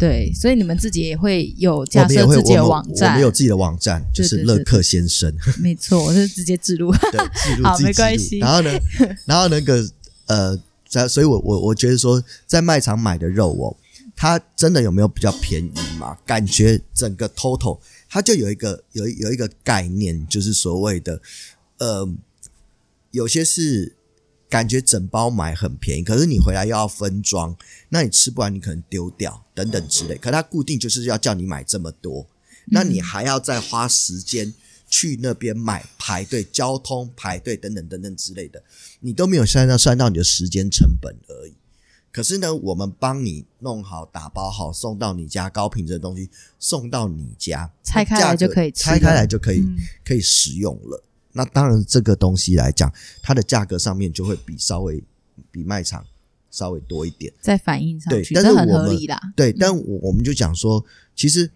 [0.00, 5.32] 对，所以你们自己也会有架设自己的网站，我们有自己的网站，就是乐客先生。
[5.60, 8.38] 没错，我是直接置入，对，置入， 好，没关系。
[8.38, 8.70] 然后呢，
[9.26, 9.88] 然后那个
[10.26, 13.76] 呃，在，所以我我我觉得说，在卖场买的肉哦，
[14.16, 16.18] 它真的有没有比较便宜嘛？
[16.26, 17.78] 感觉整个 total
[18.12, 21.20] 它就有一个有有一个概念，就是所谓的
[21.78, 22.08] 呃。
[23.12, 23.94] 有些是
[24.48, 27.54] 感觉整包买很便宜，可是你回来又要分装，
[27.90, 30.16] 那你吃不完，你可能丢掉等等之类。
[30.16, 32.26] 可它固定就是要叫你买这么多，
[32.68, 34.54] 那你还要再花时间
[34.88, 38.64] 去那边买，排队、交通排队等等等等之类的，
[39.00, 41.52] 你都没有算到算到你的时间成本而已。
[42.12, 51.02] 可是呢，我们帮你弄好、打包好，送到你家，高品质的东西送到你家，拆开来就可以吃，拆开来就可以、嗯、可以食用了。
[51.32, 52.92] 那当然，这个东西来讲，
[53.22, 55.02] 它的价格上面就会比稍微
[55.50, 56.04] 比卖场
[56.50, 59.18] 稍微多一点，在反应上去，对，但是我们很合理啦。
[59.34, 60.84] 对，但我我们就讲说，
[61.16, 61.50] 其实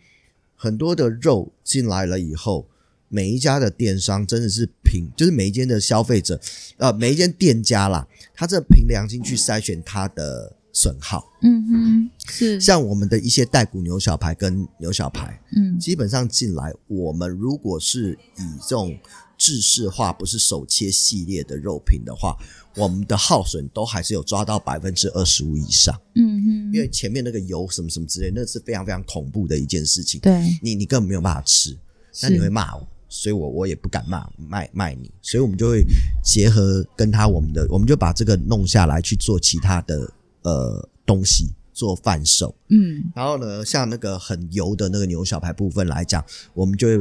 [0.55, 2.67] 很多的肉进来了以后，
[3.09, 6.41] 每一家的电商真的是凭，就是每一间的消费者，
[6.79, 11.25] 呃，每一间店家啦，他这凭良心去筛选他的损耗。
[11.43, 18.99] 嗯哼，是像我们的一些带骨牛小排跟牛小排，嗯，基本上进来，我们如果是以这种
[19.39, 22.37] 制式化，不是手切系列的肉品的话，
[22.75, 25.95] 我们的耗损都还是有抓到百分之二十五以上。
[26.15, 30.21] 嗯哼，因为前面那个油什么什么之类，那是非常非常恐怖的一件事情。
[30.21, 31.77] 对，你你根本没有办法吃，
[32.23, 35.85] 那你会骂我，所以我我也不敢骂卖卖你，所以我们就会
[36.25, 40.89] 结合跟他我们的，我们就把这个弄下来去做其他的呃。
[41.07, 46.21] 东西做贩售，嗯，然后呢，像那个很油的那个牛小排部分来讲，
[46.53, 46.99] 我们就会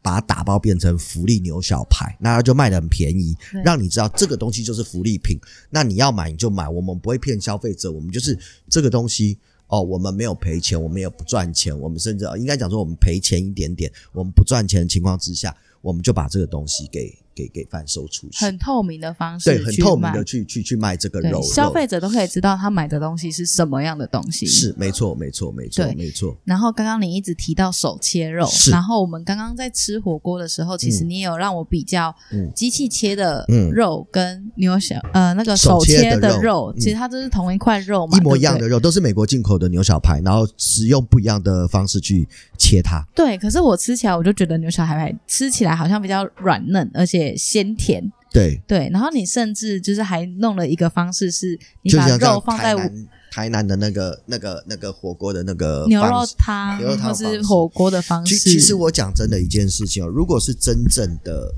[0.00, 5.36] 把它打包变成福利牛小排，那它就卖的很便宜，让你知道这个东西就是福利品。
[5.70, 8.38] 那你要买你就买，我们不会骗消费者，我们就是
[8.68, 9.36] 这个东西
[9.68, 17.16] 哦，我们没有赔钱，我们也不赚钱，我们甚至应该讲说我们赔钱一点点，我们不赚钱的情况之下，我们就把这个东西给。
[17.38, 24.44] 给给贩售出去，很透明的方式，对，很透明的去去去卖这个肉，消费者都可以知道他买的东西是什么样的东西。
[24.46, 26.36] 是，没错，没错，没错，没错。
[26.44, 32.12] 然后刚刚你一直提到手切肉，然后我们刚刚在吃火锅的时候，其实你也有让我比较
[32.54, 42.26] 机器切的肉跟牛小呃那个手切的肉，其实它都是同一块肉嘛，一模一样的肉，都是美国进口的牛小排，然后使用不一样的方式去
[42.56, 43.06] 切它。
[43.14, 48.12] 对，可是我吃起来我就觉得牛小排吃起来好像比较软嫩，而且鲜甜。
[48.30, 58.36] 对对，然后你甚至就是还弄了一个方式，是你把肉放在台南，台南的那个那个那个火锅的那个牛肉汤，牛肉汤是火锅的方式。
[58.36, 61.50] 其实我讲真的一件事情哦，如果是真正的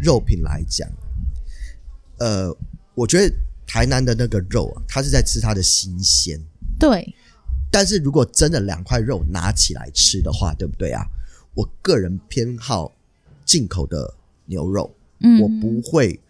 [0.00, 0.88] 肉品来讲，
[2.18, 2.56] 呃，
[2.94, 3.34] 我觉得
[3.66, 6.40] 台南的那个肉啊，它是在吃它的新鲜。
[6.78, 7.12] 对，
[7.68, 11.04] 但是如果真的两块肉拿起来吃的话，对不对啊？
[11.54, 12.92] 我个人偏好
[13.44, 14.14] 进口的
[14.46, 14.94] 牛肉。
[15.22, 16.20] 嗯，我不会，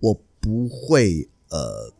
[0.00, 1.92] 我不会，呃，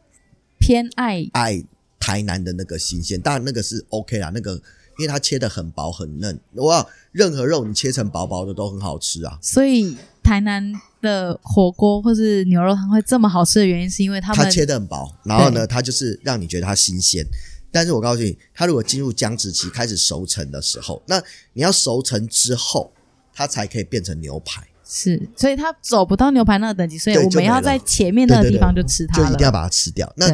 [0.59, 1.64] 偏爱爱
[1.98, 4.53] 台南的那个新鲜，当然那个是 OK 啦，那个
[4.98, 9.38] 因为它切的很薄很嫩，哇，任何肉你切成薄薄的都很好吃啊。
[9.42, 17.24] 所以台南的火锅或是牛肉汤会这么好吃的原因，是因为他们它切的很薄，然后呢，它就是让你觉得它新鲜。
[17.72, 21.22] 但是我告诉你，它如果进入僵直期开始熟成的时候，那
[21.53, 22.92] 你要熟成之后，
[23.32, 24.66] 它才可以变成牛排。
[24.93, 30.12] 是，所以它走不到牛排那个等级，所以我们要在前面那个地方就吃它，就一定要把它吃掉。
[30.16, 30.26] 那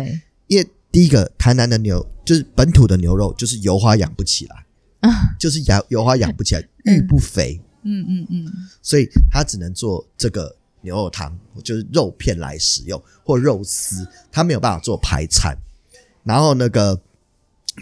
[0.47, 4.65] 因为第一个，台南的牛就是本土的牛肉，就是油花养不起来，
[5.01, 15.55] 啊， 就是油油花养不起来，育不肥，嗯嗯嗯，所以它只能做这个牛肉汤，就是肉片来使用或肉丝，它没有办法做排餐。
[16.25, 16.99] 然后那个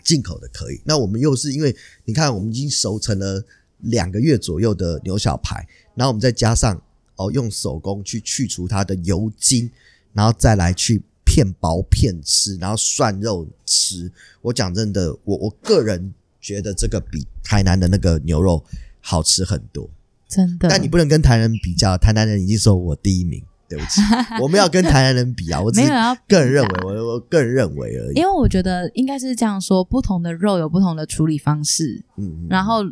[0.02, 3.42] 进口的可以，那我们又是因为你看，我们已经熟成了
[3.84, 5.66] 两个月左右的牛小排。
[5.94, 6.80] 然后我们再加上
[7.14, 9.70] 哦，用手工去去除它的油筋，
[10.12, 14.10] 然后再来去片薄片吃，然后涮肉吃。
[14.42, 18.64] 我讲真的，我我个人觉得这个比台南的那个牛肉
[19.00, 19.88] 好吃很多，
[20.26, 20.68] 真的。
[20.68, 24.00] 但你不能跟台南人比较，台南人已经说我第一名，对不起，
[24.42, 25.62] 我们要跟台南人比啊。
[25.62, 25.88] 我只是
[26.26, 28.16] 个人认为，我我个人认为而已。
[28.16, 32.82] 因为我觉得应该是这样说，不同的肉有不同的处理方式，嗯，然后。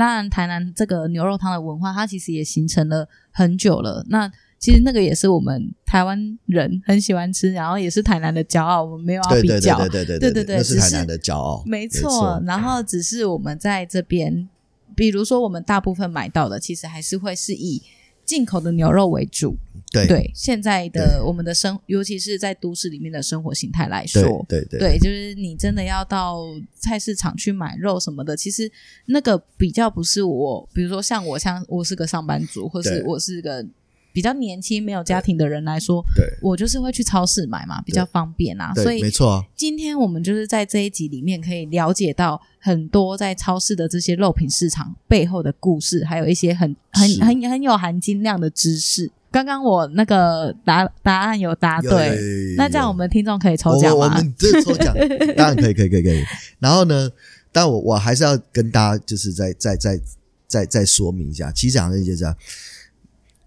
[0.00, 4.02] 当然，台南这个牛肉汤的文化，它其实也形成了很久了。
[4.08, 4.26] 那
[4.58, 8.82] 其实那个也是我们台湾人很喜欢吃，然后也是台南的骄傲。
[8.82, 12.42] 我们没有要比较，对对对对对对对，那是台南的骄傲，没错。
[12.46, 14.48] 然后只是我们在这边，
[14.96, 17.82] 比如说我们大部分买到的，其实还是会是以
[18.24, 19.58] 进口的牛肉为主。
[19.90, 20.06] 对。
[20.06, 28.70] 对，现在的我们的生，尤其是在都市里面的生活形态来说，对对对，就是你真的要到菜市场去买肉什么的，其实
[29.06, 33.66] 那个比较不是我，比如说像我，像我是个上班族，或是我是个
[34.12, 38.72] 比较年轻没有家庭的人来说，对，我就是会去超市买嘛，比较方便啊。
[38.74, 49.10] 所以没错，今天我们就是在这一集里面可以了解到很多在超市的这些肉品市场背后的故事，还有一些很很很很有含金量的知识。
[49.32, 53.96] 刚刚我那个答答案有答对，有有有有有，那这样我们听众可以抽奖吗？
[53.96, 54.92] 我，我们这抽奖
[55.38, 56.24] 当然可以，可以，可以，可以。
[56.58, 57.08] 然后呢，
[57.52, 60.00] 但我我还是要跟大家就是再再再
[60.48, 62.36] 再再说明一下，其实讲的就是这样，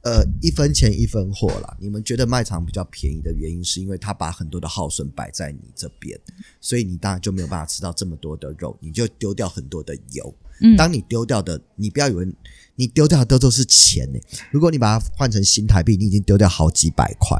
[0.03, 1.77] 呃，一分钱一分货啦。
[1.79, 6.19] 你们觉得卖场比较便宜的原因，是因为他把很多的耗损摆在你这边，
[6.61, 10.35] 所以你当然就没有办法吃到这么多的肉，你就丢掉很多的油。
[10.61, 12.27] 嗯，当你丢掉的，你不要以为。
[12.75, 14.19] 你丢掉的都都是钱呢。
[14.49, 17.39] 如果你把它换成新台币，你已经丢掉好几百块。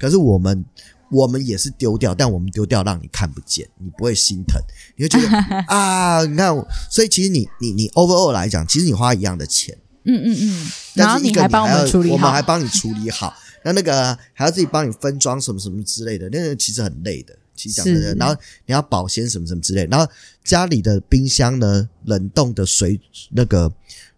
[0.00, 0.64] 可是我们，
[1.08, 4.60] 我们也是丢掉，但我们丢掉让你看不见，你不会心疼，
[4.96, 5.28] 你会觉得
[5.72, 6.52] 啊，你看，
[6.90, 13.34] 所以其实你你你 overall 来讲，其实你花一样的钱，嗯嗯嗯，然后你还帮我们处理好，我们还帮你处理好，
[13.64, 18.34] 那那个还要自己帮你分装什么什么之类的，那个其实很累的，其实讲真的，然后
[18.66, 20.10] 你要保鲜什么什么之类，然后
[20.42, 23.00] 家里的冰箱呢，冷冻的水
[23.30, 23.72] 那个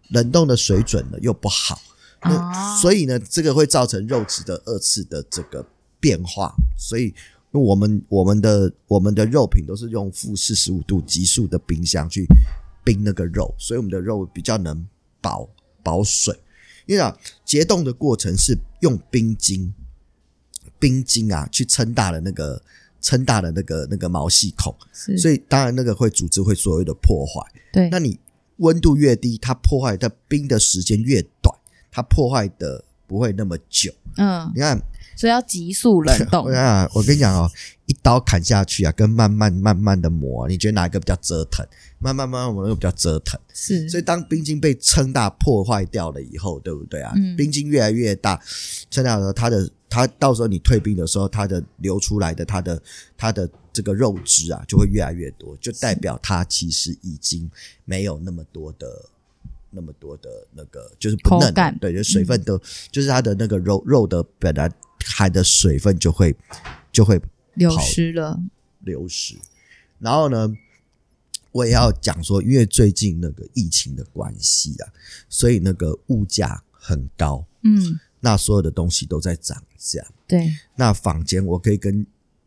[0.08, 1.80] 冷冻的水准呢又不好，
[2.22, 5.66] 那、哦、所以呢，这个会造成肉质的二次的这个
[6.00, 7.12] 变化，所以
[7.50, 12.26] 我们我们的我们的肉品都是用负四十五度急速的冰箱去
[12.82, 14.86] 冰那个肉，所以我们的肉比较能
[15.20, 15.48] 保
[15.84, 16.40] 保水。
[16.86, 19.72] 因为啊，结冻的过程是用冰晶，
[20.78, 22.62] 冰晶啊去撑大了那个
[23.00, 24.76] 撑大了那个那个毛细孔，
[25.16, 27.40] 所以当然那个会组织会所谓的破坏。
[27.72, 28.18] 对，那你
[28.58, 31.56] 温度越低，它破坏的冰的时间越短，
[31.90, 33.90] 它破坏的不会那么久。
[34.16, 34.78] 嗯，你看。
[35.16, 36.46] 所以要急速冷冻。
[36.52, 37.48] 啊，我跟你讲哦，
[37.86, 41.64] 一刀砍下去啊，跟慢慢慢慢的磨，你觉得哪一个比较折腾？
[42.04, 43.40] 慢慢慢慢磨那个比较折腾。
[43.54, 43.88] 是。
[43.88, 47.12] 所以当冰晶被撑大破坏掉了以后，对不对啊？
[47.16, 47.34] 嗯。
[47.36, 48.40] 冰晶越来越大，
[48.90, 52.82] 撑大的时候，它的它到时候你退冰的时候，它的流出来的它的
[53.16, 57.50] 它的这个肉汁啊，就会越来越多，就代表它其实已经
[57.84, 58.86] 没有那么多的
[59.70, 64.70] 那么多的那个就是不嫩，对，就水分都、嗯、就是它的那个肉肉的本来。
[65.06, 66.34] 含的水分就会
[66.90, 67.20] 就会
[67.56, 68.40] 流失了，
[68.80, 69.36] 流失。
[69.98, 70.50] 然后呢，
[71.54, 74.92] 我也要讲说，因为最近那个疫情的关系啊，
[75.28, 80.04] 所以那个物价很高，嗯，那所有的东西都在涨价。
[80.26, 82.04] 对，那坊间我可以跟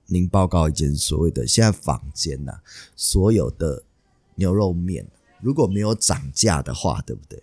[0.07, 2.59] 您报告一件所谓的，现在坊间呐、啊，
[2.97, 3.81] 所有的
[4.35, 5.07] 牛肉面
[5.39, 7.41] 如果没有涨价的话，对不对？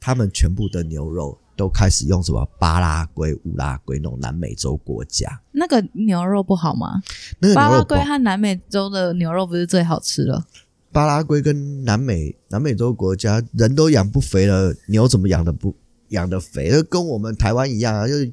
[0.00, 1.38] 他们全部的牛肉。
[1.54, 7.02] 都开始用什么巴拉圭、乌拉圭那种南美洲国家，那个牛肉不好吗？
[7.40, 10.46] 那个巴拉圭和南美洲的牛肉不是最好吃了？
[10.92, 15.74] 巴拉圭跟南美南美洲国家人都养不肥了，牛怎么养的不
[16.08, 16.70] 养的肥？
[16.70, 18.30] 就跟我们台湾一样啊，就是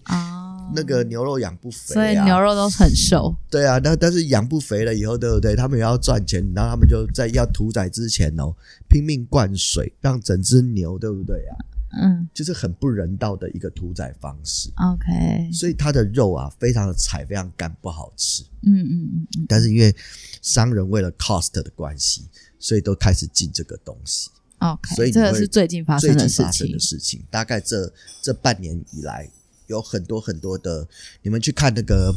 [0.75, 3.33] 那个牛肉养不肥，啊，所以牛肉都很瘦。
[3.49, 5.55] 对啊，那但是养不肥了以后，对不对？
[5.55, 8.53] 他们也要赚钱，然后他们就在要屠宰之前哦，
[8.87, 11.55] 拼命灌水，让整只牛，对不对啊？
[11.99, 14.69] 嗯，就是很不人道的一个屠宰方式。
[14.75, 18.43] OK，所以它的肉啊，非常的柴，非常干，不好吃。
[18.61, 19.45] 嗯嗯嗯。
[19.47, 19.95] 但是因为
[20.43, 22.27] 商人为了 cost 的关系，
[22.59, 24.29] 所以都开始进这个东西。
[24.59, 26.35] OK，所以这个是最近发生的事情。
[26.35, 27.91] 最近发生的事情，大概这
[28.21, 29.29] 这半年以来，
[29.67, 30.87] 有很多很多的，
[31.21, 32.13] 你们去看那个，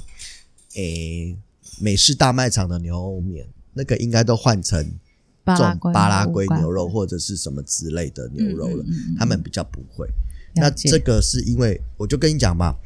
[0.74, 1.36] 诶，
[1.78, 4.98] 美式大卖场的牛肉面，那个应该都换成。
[5.44, 8.84] 这种巴拉圭牛肉或者是什么之类的牛肉了，
[9.18, 10.08] 他们比较不会。
[10.54, 12.76] 那这个是因为，我就跟你讲嘛，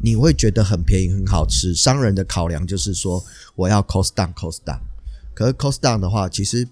[0.00, 1.74] 你会觉得很便宜很好吃。
[1.74, 3.24] 商人的考量就是说，
[3.56, 4.78] 我要 cost down，cost down。
[5.34, 6.68] 可是 cost down 的话，其实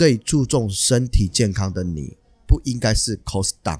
[0.00, 3.78] 对注重身体健康的你，不应该是 cost down，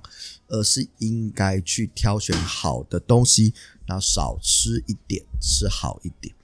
[0.49, 3.55] 而是应该去挑选好的东西，
[3.87, 6.35] 然后少吃一点，吃好一点。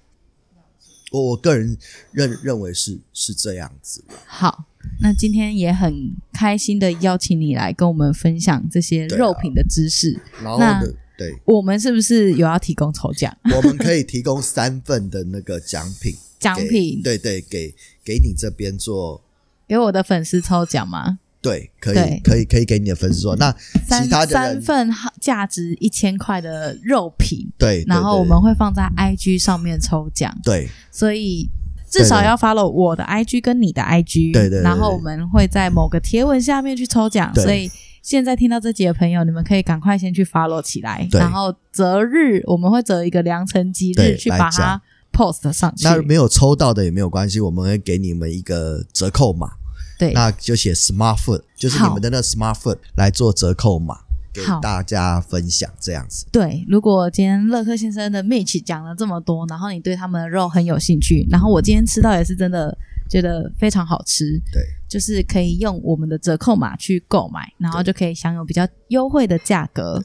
[1.13, 1.77] 我我个人
[2.11, 4.03] 认认为是是这样子。
[4.27, 4.65] 好，
[5.03, 10.19] 那今天也很开心的邀请你来跟我们分享这些肉品的知识。
[10.39, 13.37] 啊、然后的对，我们是不是有要提供抽奖？
[13.55, 19.23] 我们可以提供三份的那个奖品，奖品对对，给给你这边做，
[19.69, 21.19] 给我的粉丝抽奖吗？
[21.43, 24.91] 对，可以，可以，可以给你的粉丝说，那其他的三份
[25.21, 31.49] 价值一千块的肉品，对，然后我们会放在 IG 上面抽奖，对，所以
[31.89, 37.71] 至少要 follow 我的 IG 跟你的 IG，对对，然后我们会在某个贴文下面去抽奖，所以
[38.03, 44.83] 现在听到这集的朋友，你们可以赶快先去 follow 起来，然后择日我们会择一个良辰吉日去把它
[45.17, 49.51] post 上去，那没有抽到的也没有关系，我们会给你们一个折扣码。
[49.99, 54.01] 对，那就写 Smart Food，就是你们的那 Smart Food 来做折扣码，
[54.33, 56.27] 给大家分享这样子。
[56.31, 62.77] 对，如果今天乐克先生的 Mitch 讲了这么多，然后你对他们的肉很有兴趣，然后我今天吃到也是真的。
[63.09, 70.03] 觉得非常好吃，对，就是可以用我们的折扣码去购买，然后就可以享有比较优惠的价格。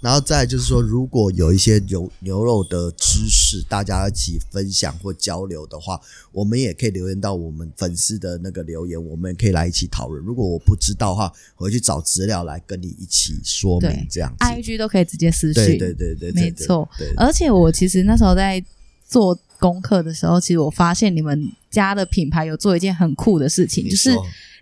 [0.00, 6.00] 然后再就是说，如果有一些牛牛肉的知识，大家一起分享或交流的话，
[6.32, 10.22] 我们也可以留言到我们粉丝的那个留言，我们也可以来一起讨论。
[10.24, 14.44] 如果我不知道的话，回去找资料来跟你一起说明，这样子。
[14.44, 16.88] IG 都可以直接私信，对对对对，没错。
[17.16, 18.62] 而且我其实那时候在
[19.06, 24.14] 做功课的时候，其实我发现你们家的品牌有做一件很酷的事情，就是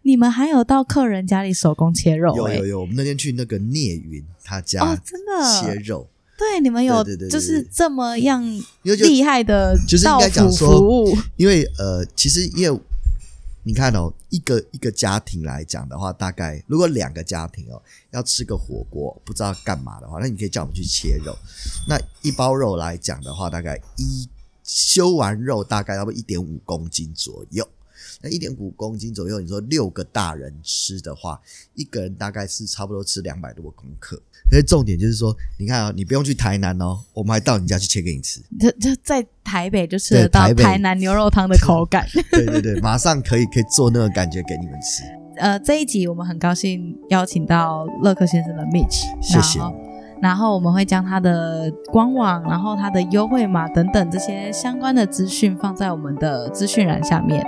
[0.02, 2.36] 你们还有到客人家里手工切肉。
[2.36, 6.08] 有有有，我们那天去那个聂云他家哦，真的切肉。
[6.38, 8.40] 对，你们有就是这么样
[8.84, 11.18] 厉害的到府服务。
[11.36, 12.80] 因为呃，其实因为
[13.64, 17.82] 你看哦，一个一个家庭来讲的话，大概如果两个家庭哦
[18.12, 21.36] 要吃个火锅，不知道干嘛的话，那你可以叫我们去切肉。
[21.88, 24.28] 那一包肉来讲的话，大概一。
[24.72, 27.68] 修完肉大概要不一点五公斤左右。
[28.22, 31.40] 那一点五公斤左右，你说六个大人吃的话，
[31.74, 34.16] 一个人大概是差不多吃两百多公克。
[34.48, 38.40] 所以重点就是说，你看啊、哦，你不用去台南哦，我们还到你家去切给你吃。
[38.58, 42.06] 这这在台北就吃得到台南牛肉汤的口感。
[42.30, 45.02] 对对对，马上可以可以做那个感觉给你们吃。
[45.36, 49.91] 呃，这一集我们很高兴邀请到乐克先生的 Mitch，谢谢。
[50.22, 57.44] 然后我们会将它的官网，然后它的优惠码等等这些相关的资讯放在我们的资讯栏下面。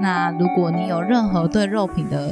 [0.00, 2.30] 那如果你有任何对肉品的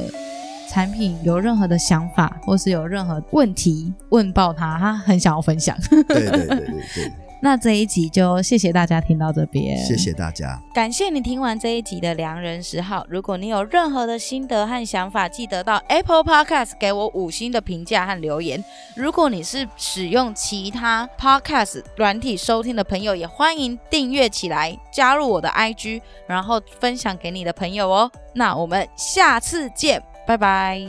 [0.69, 5.77] 产品有任何的想法，或是有任何问题问爆他，他很想要分享。
[5.89, 7.11] 对对对对对。
[7.43, 13.03] 那这一集就谢谢大家听到这边，谢谢大家，感谢你听完这一集的良人十号。
[13.09, 18.63] 如果你有任何的心得和想法，记得到 Apple Podcast 给我五星的评价和留言。
[18.95, 28.11] 如果你是使用其他 Podcast 软体收听的朋友，也欢迎订阅起来，加入我的 IG，然后分享给你的朋友哦。
[28.35, 30.79] 那我们下次见，拜拜。